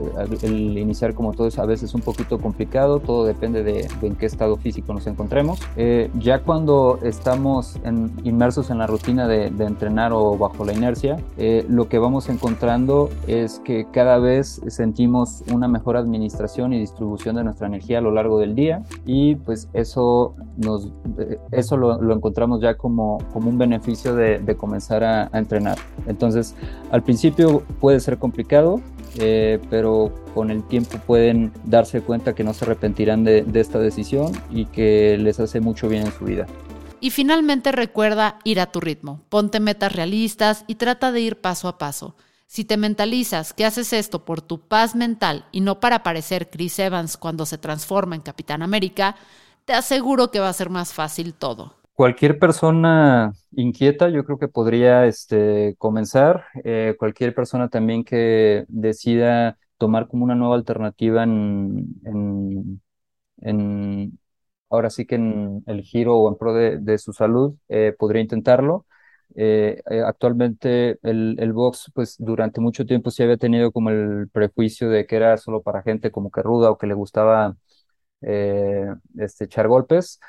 el 0.42 0.78
iniciar 0.78 1.14
como 1.14 1.32
todo 1.32 1.46
es 1.46 1.58
a 1.58 1.66
veces 1.66 1.94
un 1.94 2.00
poquito 2.00 2.38
complicado, 2.38 3.00
todo 3.00 3.24
depende 3.24 3.62
de, 3.62 3.88
de 4.00 4.06
en 4.06 4.16
qué 4.16 4.26
estado 4.26 4.56
físico 4.56 4.92
nos 4.92 5.06
encontremos. 5.06 5.60
Eh, 5.76 6.10
ya 6.18 6.40
cuando 6.40 6.98
estamos 7.02 7.78
en, 7.88 8.12
inmersos 8.24 8.70
en 8.70 8.78
la 8.78 8.86
rutina 8.86 9.26
de, 9.26 9.46
entrenar 9.46 10.12
o 10.12 10.36
bajo 10.36 10.64
la 10.64 10.72
inercia, 10.72 11.18
eh, 11.36 11.64
lo 11.68 11.88
que 11.88 11.98
vamos 11.98 12.28
encontrando 12.28 13.10
es 13.26 13.60
que 13.64 13.86
cada 13.90 14.18
vez 14.18 14.60
sentimos 14.68 15.42
una 15.52 15.68
mejor 15.68 15.96
administración 15.96 16.72
y 16.72 16.78
distribución 16.78 17.36
de 17.36 17.44
nuestra 17.44 17.66
energía 17.66 17.98
a 17.98 18.00
lo 18.00 18.10
largo 18.10 18.38
del 18.38 18.54
día 18.54 18.82
y 19.04 19.34
pues 19.36 19.68
eso, 19.72 20.34
nos, 20.56 20.86
eh, 21.18 21.38
eso 21.52 21.76
lo, 21.76 22.12
encontramos 22.12 22.60
ya 22.60 22.74
como, 22.76 23.18
como 23.32 23.48
un 23.50 23.58
beneficio 23.58 24.14
de, 24.14 24.56
comenzar 24.56 25.04
a, 25.04 25.30
entrenar. 25.32 25.78
Entonces, 26.06 26.54
al 26.90 27.02
principio 27.02 27.62
puede 27.80 28.00
ser 28.00 28.18
complicado, 28.18 28.80
eh, 29.18 29.58
pero 29.70 30.12
con 30.34 30.50
el 30.50 30.62
tiempo 30.64 30.98
pueden 31.06 31.52
darse 31.64 32.00
cuenta 32.00 32.34
que 32.34 32.44
no 32.44 32.54
se 32.54 32.64
arrepentirán 32.64 33.24
de 33.24 33.44
esta 33.54 33.78
decisión 33.78 34.32
y 34.50 34.66
que 34.66 35.16
les 35.18 35.40
hace 35.40 35.60
mucho 35.60 35.88
bien 35.88 36.06
en 36.06 36.12
su 36.12 36.24
vida. 36.24 36.46
Y 37.00 37.10
finalmente 37.10 37.72
recuerda 37.72 38.38
ir 38.44 38.60
a 38.60 38.72
tu 38.72 38.80
ritmo, 38.80 39.22
ponte 39.28 39.60
metas 39.60 39.92
realistas 39.92 40.64
y 40.66 40.76
trata 40.76 41.12
de 41.12 41.20
ir 41.20 41.40
paso 41.40 41.68
a 41.68 41.78
paso. 41.78 42.16
Si 42.46 42.64
te 42.64 42.76
mentalizas 42.76 43.52
que 43.52 43.64
haces 43.64 43.92
esto 43.92 44.24
por 44.24 44.40
tu 44.40 44.60
paz 44.60 44.96
mental 44.96 45.44
y 45.52 45.60
no 45.60 45.80
para 45.80 46.02
parecer 46.02 46.48
Chris 46.50 46.78
Evans 46.78 47.16
cuando 47.16 47.44
se 47.46 47.58
transforma 47.58 48.16
en 48.16 48.22
Capitán 48.22 48.62
América, 48.62 49.16
te 49.64 49.74
aseguro 49.74 50.30
que 50.30 50.40
va 50.40 50.48
a 50.48 50.54
ser 50.54 50.70
más 50.70 50.94
fácil 50.94 51.34
todo. 51.34 51.74
Cualquier 51.92 52.38
persona 52.38 53.32
inquieta, 53.52 54.08
yo 54.08 54.24
creo 54.24 54.38
que 54.38 54.48
podría 54.48 55.04
este, 55.06 55.74
comenzar. 55.78 56.46
Eh, 56.64 56.94
cualquier 56.98 57.34
persona 57.34 57.68
también 57.68 58.02
que 58.04 58.64
decida 58.68 59.58
tomar 59.76 60.08
como 60.08 60.24
una 60.24 60.34
nueva 60.34 60.54
alternativa 60.54 61.24
en, 61.24 61.86
en, 62.04 62.80
en 63.42 64.18
ahora 64.70 64.90
sí 64.90 65.06
que 65.06 65.16
en 65.16 65.62
el 65.66 65.82
giro 65.82 66.16
o 66.16 66.28
en 66.28 66.36
pro 66.36 66.54
de, 66.54 66.98
su 66.98 67.12
salud, 67.12 67.54
eh, 67.68 67.94
podría 67.98 68.22
intentarlo. 68.22 68.86
Eh, 69.36 69.82
eh, 69.90 70.00
actualmente 70.02 70.98
el, 71.02 71.36
el, 71.38 71.52
box, 71.52 71.92
pues 71.94 72.16
durante 72.18 72.60
mucho 72.60 72.86
tiempo 72.86 73.10
sí 73.10 73.22
había 73.22 73.36
tenido 73.36 73.72
como 73.72 73.90
el 73.90 74.28
prejuicio 74.32 74.88
de 74.90 75.06
que 75.06 75.16
era 75.16 75.36
solo 75.36 75.62
para 75.62 75.82
gente 75.82 76.10
como 76.10 76.30
que 76.30 76.42
ruda 76.42 76.70
o 76.70 76.78
que 76.78 76.86
le 76.86 76.94
gustaba 76.94 77.56
este, 78.20 79.44
echar 79.44 79.68
golpes. 79.68 80.20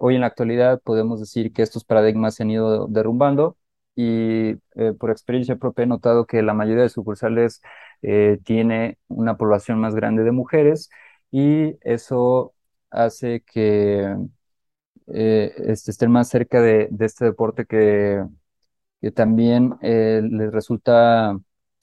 hoy 0.00 0.14
en 0.14 0.20
la 0.20 0.28
actualidad 0.28 0.80
podemos 0.82 1.20
decir 1.20 1.52
que 1.52 1.62
estos 1.62 1.84
paradigmas 1.84 2.34
se 2.36 2.42
han 2.44 2.50
ido 2.50 2.86
derrumbando 2.88 3.56
y 3.96 4.54
por 4.98 5.10
experiencia 5.10 5.56
propia 5.56 5.84
he 5.84 5.86
notado 5.86 6.26
que 6.26 6.42
la 6.42 6.54
mayoría 6.54 6.84
de 6.84 6.88
sucursales 6.88 7.60
tiene 8.44 8.98
una 9.08 9.36
población 9.36 9.80
más 9.80 9.94
grande 9.94 10.22
de 10.24 10.32
mujeres 10.32 10.88
y 11.32 11.76
eso 11.82 12.54
hace 12.92 13.42
que 13.42 14.16
eh, 15.08 15.52
este, 15.66 15.90
estén 15.90 16.10
más 16.10 16.28
cerca 16.28 16.60
de, 16.60 16.88
este 17.00 17.24
deporte 17.24 17.66
que, 17.66 18.24
también 19.14 19.74
eh, 19.82 20.22
les 20.22 20.52
resulta 20.52 21.36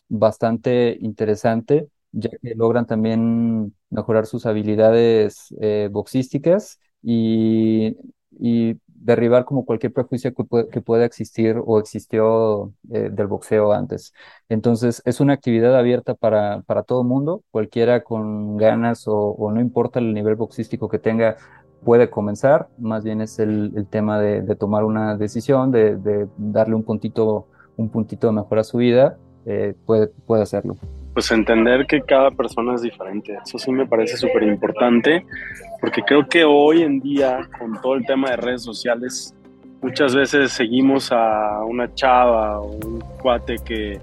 bastante 0.07 0.97
interesante, 1.01 1.89
ya 2.11 2.29
que 2.41 2.55
logran 2.55 2.85
también 2.87 3.75
mejorar 3.89 4.25
sus 4.25 4.45
habilidades 4.45 5.53
eh, 5.61 5.89
boxísticas 5.91 6.79
y, 7.03 7.95
derribar 9.01 9.45
como 9.45 9.65
cualquier 9.65 9.93
prejuicio 9.93 10.33
que, 10.33 10.81
pueda 10.81 11.05
existir 11.05 11.61
o 11.65 11.79
existió 11.79 12.73
eh, 12.91 13.09
del 13.11 13.27
boxeo 13.27 13.71
antes. 13.71 14.13
Entonces, 14.49 15.01
es 15.05 15.19
una 15.19 15.33
actividad 15.33 15.77
abierta 15.77 16.15
para, 16.15 16.61
para 16.63 16.83
todo 16.83 17.03
mundo, 17.03 17.43
cualquiera 17.51 18.03
con 18.03 18.57
ganas 18.57 19.05
o, 19.07 19.51
no 19.53 19.59
importa 19.61 19.99
el 19.99 20.13
nivel 20.13 20.35
boxístico 20.35 20.89
que 20.89 20.99
tenga, 20.99 21.37
puede 21.83 22.09
comenzar, 22.09 22.67
más 22.77 23.03
bien 23.03 23.21
es 23.21 23.39
el, 23.39 23.87
tema 23.89 24.19
de, 24.19 24.55
tomar 24.55 24.83
una 24.83 25.15
decisión, 25.15 25.71
de, 25.71 25.95
de, 25.95 26.27
darle 26.37 26.75
un 26.75 26.83
puntito, 26.83 27.47
un 27.77 27.89
puntito 27.89 28.27
de 28.27 28.33
mejora 28.33 28.61
a 28.61 28.65
su 28.65 28.77
vida, 28.79 29.17
eh, 29.45 29.75
puede, 29.85 30.07
puede 30.07 30.43
hacerlo 30.43 30.75
pues 31.13 31.31
entender 31.31 31.85
que 31.85 32.01
cada 32.01 32.31
persona 32.31 32.75
es 32.75 32.81
diferente. 32.81 33.37
Eso 33.43 33.57
sí 33.57 33.71
me 33.71 33.85
parece 33.85 34.17
súper 34.17 34.43
importante, 34.43 35.25
porque 35.81 36.01
creo 36.01 36.27
que 36.27 36.43
hoy 36.43 36.83
en 36.83 36.99
día, 36.99 37.47
con 37.57 37.81
todo 37.81 37.95
el 37.95 38.05
tema 38.05 38.31
de 38.31 38.37
redes 38.37 38.63
sociales, 38.63 39.35
muchas 39.81 40.15
veces 40.15 40.51
seguimos 40.51 41.11
a 41.11 41.63
una 41.63 41.93
chava 41.93 42.59
o 42.59 42.71
un 42.71 42.99
cuate 43.21 43.55
que, 43.65 43.99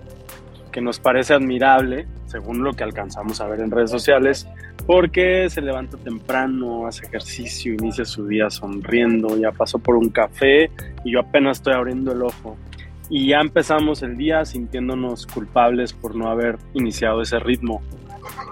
que 0.73 0.81
nos 0.81 0.99
parece 0.99 1.35
admirable, 1.35 2.07
según 2.27 2.63
lo 2.63 2.73
que 2.73 2.85
alcanzamos 2.85 3.41
a 3.41 3.47
ver 3.47 3.61
en 3.61 3.71
redes 3.71 3.91
sociales, 3.91 4.49
porque 4.87 5.49
se 5.51 5.61
levanta 5.61 5.97
temprano, 5.97 6.87
hace 6.87 7.07
ejercicio, 7.07 7.75
inicia 7.75 8.05
su 8.05 8.27
día 8.27 8.51
sonriendo, 8.51 9.37
ya 9.37 9.53
pasó 9.53 9.79
por 9.79 9.97
un 9.97 10.11
café 10.11 10.71
y 11.05 11.13
yo 11.13 11.21
apenas 11.21 11.59
estoy 11.59 11.75
abriendo 11.75 12.13
el 12.13 12.23
ojo. 12.23 12.57
Y 13.09 13.29
ya 13.29 13.41
empezamos 13.41 14.03
el 14.03 14.17
día 14.17 14.45
sintiéndonos 14.45 15.27
culpables 15.27 15.93
por 15.93 16.17
no 16.17 16.29
haber 16.29 16.59
iniciado 16.75 17.23
ese 17.23 17.39
ritmo. 17.39 17.83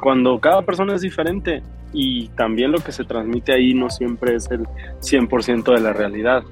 Cuando 0.00 0.38
cada 0.38 0.62
persona 0.62 0.94
es 0.94 1.02
diferente 1.02 1.62
y 1.92 2.28
también 2.30 2.72
lo 2.72 2.78
que 2.78 2.92
se 2.92 3.04
transmite 3.04 3.52
ahí 3.52 3.74
no 3.74 3.90
siempre 3.90 4.36
es 4.36 4.50
el 4.50 4.66
100% 5.00 5.74
de 5.74 5.80
la 5.80 5.92
realidad. 5.92 6.44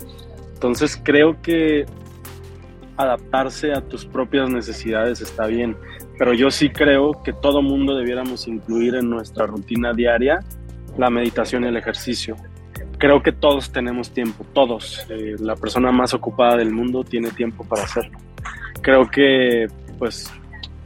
Entonces 0.54 1.00
creo 1.02 1.40
que 1.42 1.86
adaptarse 2.96 3.72
a 3.72 3.80
tus 3.80 4.04
propias 4.06 4.48
necesidades 4.50 5.20
está 5.20 5.46
bien, 5.46 5.76
pero 6.18 6.34
yo 6.34 6.50
sí 6.50 6.70
creo 6.70 7.22
que 7.24 7.32
todo 7.32 7.62
mundo 7.62 7.96
debiéramos 7.96 8.46
incluir 8.46 8.94
en 8.94 9.10
nuestra 9.10 9.46
rutina 9.46 9.92
diaria 9.92 10.40
la 10.96 11.10
meditación 11.10 11.64
y 11.64 11.68
el 11.68 11.76
ejercicio. 11.76 12.36
Creo 13.02 13.20
que 13.20 13.32
todos 13.32 13.72
tenemos 13.72 14.12
tiempo, 14.12 14.46
todos. 14.52 15.04
Eh, 15.10 15.34
la 15.40 15.56
persona 15.56 15.90
más 15.90 16.14
ocupada 16.14 16.58
del 16.58 16.70
mundo 16.70 17.02
tiene 17.02 17.32
tiempo 17.32 17.64
para 17.64 17.82
hacerlo. 17.82 18.16
Creo 18.80 19.10
que, 19.10 19.66
pues, 19.98 20.32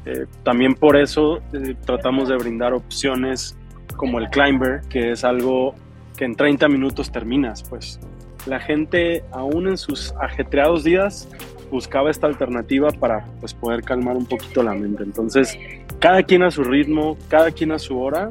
eh, 0.06 0.24
también 0.42 0.72
por 0.72 0.96
eso 0.96 1.42
eh, 1.52 1.76
tratamos 1.84 2.30
de 2.30 2.36
brindar 2.38 2.72
opciones 2.72 3.54
como 3.98 4.18
el 4.18 4.30
Climber, 4.30 4.80
que 4.88 5.10
es 5.10 5.24
algo 5.24 5.74
que 6.16 6.24
en 6.24 6.34
30 6.34 6.68
minutos 6.68 7.12
terminas, 7.12 7.62
pues. 7.68 8.00
La 8.46 8.60
gente, 8.60 9.22
aún 9.30 9.68
en 9.68 9.76
sus 9.76 10.14
ajetreados 10.18 10.84
días, 10.84 11.28
buscaba 11.70 12.10
esta 12.10 12.26
alternativa 12.26 12.88
para 12.92 13.26
pues, 13.40 13.52
poder 13.52 13.82
calmar 13.82 14.16
un 14.16 14.24
poquito 14.24 14.62
la 14.62 14.72
mente. 14.72 15.02
Entonces, 15.02 15.58
cada 15.98 16.22
quien 16.22 16.44
a 16.44 16.50
su 16.50 16.64
ritmo, 16.64 17.18
cada 17.28 17.50
quien 17.50 17.72
a 17.72 17.78
su 17.78 18.00
hora, 18.00 18.30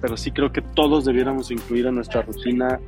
pero 0.00 0.16
sí 0.16 0.30
creo 0.30 0.52
que 0.52 0.62
todos 0.62 1.04
debiéramos 1.04 1.50
incluir 1.50 1.86
en 1.86 1.96
nuestra 1.96 2.22
rutina 2.22 2.78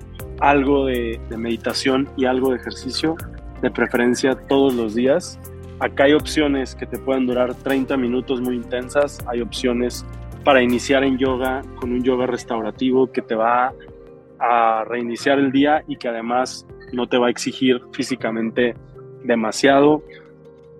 algo 0.40 0.86
de, 0.86 1.20
meditación 1.36 2.08
y 2.16 2.26
algo 2.26 2.50
de 2.50 2.56
ejercicio, 2.56 3.16
de 3.62 3.70
preferencia 3.70 4.34
todos 4.34 4.74
los 4.74 4.94
días. 4.94 5.38
Acá 5.78 6.04
hay 6.04 6.14
opciones 6.14 6.74
que 6.74 6.86
te 6.86 6.98
pueden 6.98 7.26
durar 7.26 7.54
30 7.54 7.96
minutos 7.96 8.40
muy 8.40 8.56
intensas, 8.56 9.18
hay 9.26 9.40
opciones 9.40 10.04
para 10.44 10.62
iniciar 10.62 11.04
en 11.04 11.18
yoga 11.18 11.62
con 11.80 11.92
un 11.92 12.02
yoga 12.02 12.26
restaurativo 12.26 13.10
que 13.10 13.20
te 13.20 13.34
va 13.34 13.74
a 14.38 14.84
reiniciar 14.84 15.38
el 15.38 15.50
día 15.50 15.82
y 15.88 15.96
que 15.96 16.08
además 16.08 16.66
no 16.92 17.08
te 17.08 17.18
va 17.18 17.26
a 17.26 17.30
exigir 17.30 17.80
físicamente 17.92 18.74
demasiado. 19.24 20.02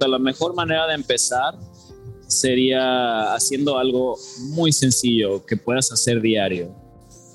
La 0.06 0.18
mejor 0.18 0.54
manera 0.54 0.86
de 0.86 0.94
empezar 0.94 1.54
sería 2.28 3.34
haciendo 3.34 3.78
algo 3.78 4.16
muy 4.50 4.72
sencillo 4.72 5.44
que 5.44 5.56
puedas 5.56 5.92
hacer 5.92 6.20
diario. 6.20 6.85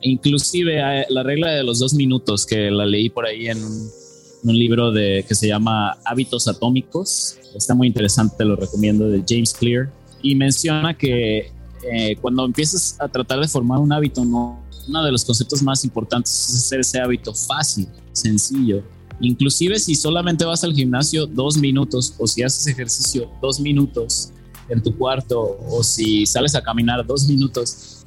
Inclusive 0.02 0.80
eh, 0.80 1.06
la 1.10 1.24
regla 1.24 1.52
de 1.52 1.64
los 1.64 1.80
dos 1.80 1.94
minutos 1.94 2.46
que 2.46 2.72
la 2.72 2.86
leí 2.86 3.10
por 3.10 3.26
ahí 3.26 3.48
en 3.48 3.64
un, 3.64 4.58
libro 4.58 4.92
de, 4.92 5.24
que 5.28 5.36
se 5.36 5.48
llama 5.48 5.98
Hábitos 6.06 6.48
Atómicos. 6.48 7.38
Está 7.56 7.76
muy 7.76 7.88
interesante, 7.88 8.36
te 8.38 8.46
lo 8.46 8.56
recomiendo, 8.56 9.08
de 9.08 9.24
James 9.28 9.54
Clear. 9.54 9.92
Y 10.22 10.36
menciona 10.36 10.98
que 10.98 11.52
eh, 11.92 12.16
cuando 12.22 12.46
empiezas 12.46 12.96
a 13.00 13.08
tratar 13.08 13.40
de 13.40 13.48
formar 13.48 13.80
un 13.80 13.92
hábito, 13.94 14.26
no, 14.26 14.64
uno 14.88 15.04
de 15.04 15.12
los 15.12 15.24
conceptos 15.24 15.62
más 15.62 15.84
importantes 15.84 16.50
es 16.50 16.56
hacer 16.56 16.80
ese 16.80 17.00
hábito 17.00 17.34
fácil, 17.34 17.88
sencillo 18.14 18.84
Inclusive 19.22 19.78
si 19.78 19.94
solamente 19.94 20.46
vas 20.46 20.64
al 20.64 20.74
gimnasio 20.74 21.28
dos 21.28 21.56
minutos 21.58 22.16
o 22.18 22.26
si 22.26 22.42
haces 22.42 22.66
ejercicio 22.66 23.30
dos 23.40 23.60
minutos 23.60 24.32
en 24.68 24.82
tu 24.82 24.98
cuarto 24.98 25.60
o 25.70 25.84
si 25.84 26.26
sales 26.26 26.56
a 26.56 26.62
caminar 26.62 27.06
dos 27.06 27.28
minutos, 27.28 28.01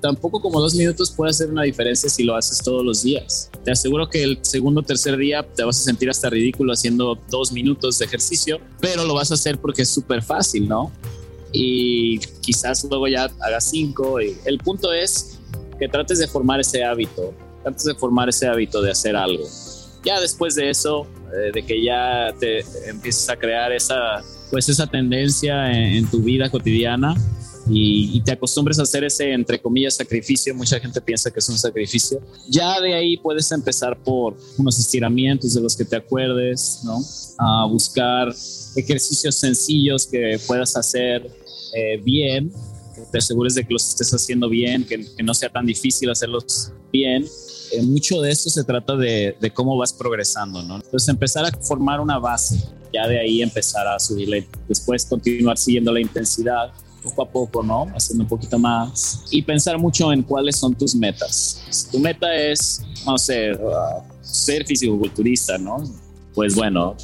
tampoco 0.00 0.40
como 0.40 0.60
dos 0.60 0.74
minutos 0.74 1.10
puede 1.10 1.30
hacer 1.30 1.50
una 1.50 1.62
diferencia 1.62 2.08
si 2.08 2.24
lo 2.24 2.36
haces 2.36 2.58
todos 2.58 2.84
los 2.84 3.02
días. 3.02 3.50
Te 3.64 3.70
aseguro 3.70 4.08
que 4.08 4.22
el 4.22 4.38
segundo 4.42 4.80
o 4.80 4.84
tercer 4.84 5.16
día 5.16 5.42
te 5.42 5.62
vas 5.62 5.80
a 5.80 5.82
sentir 5.82 6.10
hasta 6.10 6.28
ridículo 6.28 6.72
haciendo 6.72 7.18
dos 7.30 7.52
minutos 7.52 7.98
de 7.98 8.06
ejercicio, 8.06 8.60
pero 8.80 9.04
lo 9.04 9.14
vas 9.14 9.30
a 9.30 9.34
hacer 9.34 9.58
porque 9.58 9.82
es 9.82 9.88
súper 9.88 10.22
fácil, 10.22 10.68
¿no? 10.68 10.92
Y 11.52 12.18
quizás 12.40 12.84
luego 12.84 13.08
ya 13.08 13.30
hagas 13.40 13.70
cinco. 13.70 14.20
Y 14.20 14.36
el 14.44 14.58
punto 14.58 14.92
es 14.92 15.38
que 15.78 15.88
trates 15.88 16.18
de 16.18 16.26
formar 16.26 16.60
ese 16.60 16.84
hábito, 16.84 17.34
trates 17.62 17.84
de 17.84 17.94
formar 17.94 18.28
ese 18.28 18.46
hábito 18.46 18.82
de 18.82 18.90
hacer 18.90 19.16
algo 19.16 19.44
ya 20.04 20.20
después 20.20 20.54
de 20.54 20.70
eso, 20.70 21.06
eh, 21.32 21.50
de 21.52 21.62
que 21.62 21.82
ya 21.82 22.34
te 22.38 22.64
empieces 22.88 23.28
a 23.28 23.36
crear 23.36 23.72
esa, 23.72 24.22
pues 24.50 24.68
esa 24.68 24.86
tendencia 24.86 25.70
en, 25.72 26.08
tu 26.10 26.20
vida 26.22 26.50
cotidiana 26.50 27.14
y, 27.72 28.20
te 28.22 28.32
acostumbres 28.32 28.78
a 28.78 28.82
hacer 28.82 29.04
ese, 29.04 29.32
entre 29.32 29.60
comillas, 29.60 29.94
sacrificio, 29.94 30.54
mucha 30.54 30.78
gente 30.80 31.00
piensa 31.00 31.30
que 31.30 31.38
es 31.38 31.48
un 31.48 31.58
sacrificio, 31.58 32.20
ya 32.48 32.80
de 32.80 32.94
ahí 32.94 33.16
puedes 33.16 33.50
empezar 33.52 33.98
por 34.02 34.36
unos 34.58 34.78
estiramientos 34.78 35.54
de 35.54 35.60
los 35.60 35.76
que 35.76 35.84
te 35.84 35.96
acuerdes, 35.96 36.80
¿no? 36.84 37.00
A 37.38 37.66
buscar 37.66 38.34
ejercicios 38.76 39.34
sencillos 39.34 40.06
que 40.06 40.38
puedas 40.46 40.76
hacer 40.76 41.30
eh, 41.74 42.00
bien, 42.02 42.52
que 42.94 43.02
te 43.12 43.18
asegures 43.18 43.54
de 43.54 43.64
que 43.64 43.72
los 43.72 43.88
estés 43.88 44.12
haciendo 44.12 44.48
bien, 44.48 44.84
que, 44.84 45.06
que 45.16 45.22
no 45.22 45.34
sea 45.34 45.48
tan 45.48 45.64
difícil 45.64 46.10
hacerlos 46.10 46.72
bien 46.92 47.24
eh, 47.72 47.82
mucho 47.82 48.20
de 48.20 48.30
esto 48.30 48.50
se 48.50 48.64
trata 48.64 48.96
de, 48.96 49.52
cómo 49.54 49.76
vas 49.76 49.92
progresando, 49.92 50.62
¿no? 50.62 50.76
Entonces 50.76 51.08
empezar 51.08 51.44
a 51.44 51.50
formar 51.52 52.00
una 52.00 52.18
base, 52.18 52.60
ya 52.92 53.06
de 53.06 53.20
ahí 53.20 53.42
empezar 53.42 53.86
a 53.86 53.98
subirle, 54.00 54.46
después 54.68 55.06
continuar 55.06 55.56
siguiendo 55.56 55.92
la 55.92 56.00
intensidad 56.00 56.72
poco 57.02 57.22
a 57.22 57.30
poco, 57.30 57.62
¿no? 57.62 57.86
Haciendo 57.94 58.24
un 58.24 58.28
poquito 58.28 58.58
más 58.58 59.24
y 59.30 59.42
pensar 59.42 59.78
mucho 59.78 60.12
en 60.12 60.22
cuáles 60.22 60.56
son 60.56 60.74
tus 60.74 60.94
metas. 60.94 61.62
Si 61.70 61.90
tu 61.90 61.98
meta 61.98 62.34
es, 62.34 62.82
no 63.06 63.18
sé, 63.18 63.52
uh, 63.52 64.02
ser 64.20 64.66
fisicoculturista, 64.66 65.58
¿no? 65.58 65.82
Pues 66.34 66.54
bueno, 66.54 66.96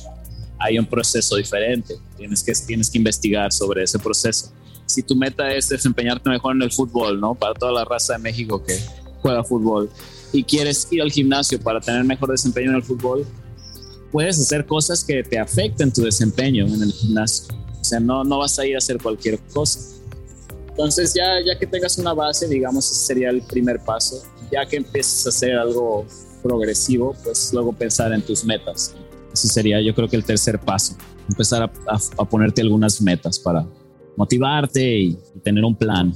hay 0.58 0.78
un 0.78 0.86
proceso 0.86 1.36
diferente. 1.36 1.94
Tienes 2.16 2.42
que, 2.42 2.52
tienes 2.66 2.90
que 2.90 2.98
investigar 2.98 3.52
sobre 3.52 3.82
ese 3.82 3.98
proceso. 3.98 4.52
Si 4.86 5.02
tu 5.02 5.16
meta 5.16 5.52
es 5.52 5.68
desempeñarte 5.68 6.30
mejor 6.30 6.54
en 6.54 6.62
el 6.62 6.72
fútbol, 6.72 7.20
¿no? 7.20 7.34
Para 7.34 7.54
toda 7.54 7.72
la 7.72 7.84
raza 7.84 8.14
de 8.14 8.20
México 8.20 8.62
que 8.62 8.78
juega 9.20 9.42
fútbol, 9.42 9.90
y 10.32 10.44
quieres 10.44 10.86
ir 10.90 11.02
al 11.02 11.10
gimnasio 11.10 11.60
para 11.60 11.80
tener 11.80 12.04
mejor 12.04 12.30
desempeño 12.30 12.70
en 12.70 12.76
el 12.76 12.82
fútbol, 12.82 13.26
puedes 14.12 14.38
hacer 14.38 14.66
cosas 14.66 15.04
que 15.04 15.22
te 15.22 15.38
afecten 15.38 15.92
tu 15.92 16.02
desempeño 16.02 16.66
en 16.66 16.82
el 16.82 16.92
gimnasio. 16.92 17.54
O 17.86 17.88
sea, 17.88 18.00
no, 18.00 18.24
no 18.24 18.38
vas 18.38 18.58
a 18.58 18.66
ir 18.66 18.74
a 18.74 18.78
hacer 18.78 19.00
cualquier 19.00 19.38
cosa. 19.52 19.78
Entonces, 20.70 21.14
ya, 21.14 21.40
ya 21.46 21.56
que 21.56 21.68
tengas 21.68 21.96
una 21.98 22.12
base, 22.12 22.48
digamos, 22.48 22.90
ese 22.90 23.06
sería 23.06 23.30
el 23.30 23.42
primer 23.42 23.78
paso. 23.78 24.24
Ya 24.50 24.66
que 24.66 24.76
empieces 24.76 25.24
a 25.24 25.28
hacer 25.28 25.56
algo 25.56 26.04
progresivo, 26.42 27.14
pues 27.22 27.52
luego 27.52 27.72
pensar 27.72 28.12
en 28.12 28.22
tus 28.22 28.44
metas. 28.44 28.92
Ese 29.32 29.46
sería, 29.46 29.80
yo 29.80 29.94
creo 29.94 30.08
que 30.08 30.16
el 30.16 30.24
tercer 30.24 30.58
paso. 30.58 30.96
Empezar 31.28 31.70
a, 31.86 32.24
ponerte 32.24 32.60
algunas 32.60 33.00
metas 33.00 33.38
para 33.38 33.64
motivarte 34.16 34.98
y 34.98 35.18
tener 35.44 35.64
un 35.64 35.76
plan. 35.76 36.12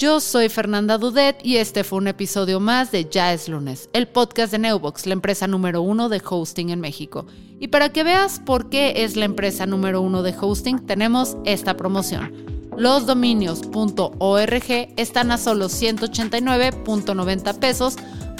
Yo 0.00 0.18
soy 0.20 0.48
Fernanda 0.48 0.96
Dudet 0.96 1.44
y 1.44 1.58
este 1.58 1.84
fue 1.84 1.98
un 1.98 2.08
episodio 2.08 2.58
más 2.58 2.90
de 2.90 3.04
Ya 3.10 3.34
es 3.34 3.50
lunes, 3.50 3.90
el 3.92 4.08
podcast 4.08 4.50
de 4.50 4.58
Neubox, 4.58 5.04
la 5.04 5.12
empresa 5.12 5.46
número 5.46 5.82
uno 5.82 6.08
de 6.08 6.22
hosting 6.26 6.70
en 6.70 6.80
México. 6.80 7.26
Y 7.58 7.68
para 7.68 7.90
que 7.90 8.02
veas 8.02 8.40
por 8.40 8.70
qué 8.70 9.04
es 9.04 9.16
la 9.16 9.26
empresa 9.26 9.66
número 9.66 10.00
uno 10.00 10.22
de 10.22 10.34
hosting, 10.40 10.86
tenemos 10.86 11.36
esta 11.44 11.76
promoción. 11.76 12.32
Losdominios.org 12.78 14.64
están 14.96 15.32
a 15.32 15.36
solo 15.36 15.66
189.90 15.66 17.58
pesos 17.58 17.96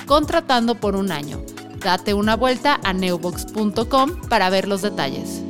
contratando 0.07 0.77
por 0.77 0.97
un 0.97 1.13
año. 1.13 1.43
Date 1.85 2.15
una 2.15 2.37
vuelta 2.37 2.81
a 2.83 2.95
neubox.com 2.95 4.29
para 4.31 4.49
ver 4.49 4.67
los 4.67 4.81
detalles. 4.81 5.43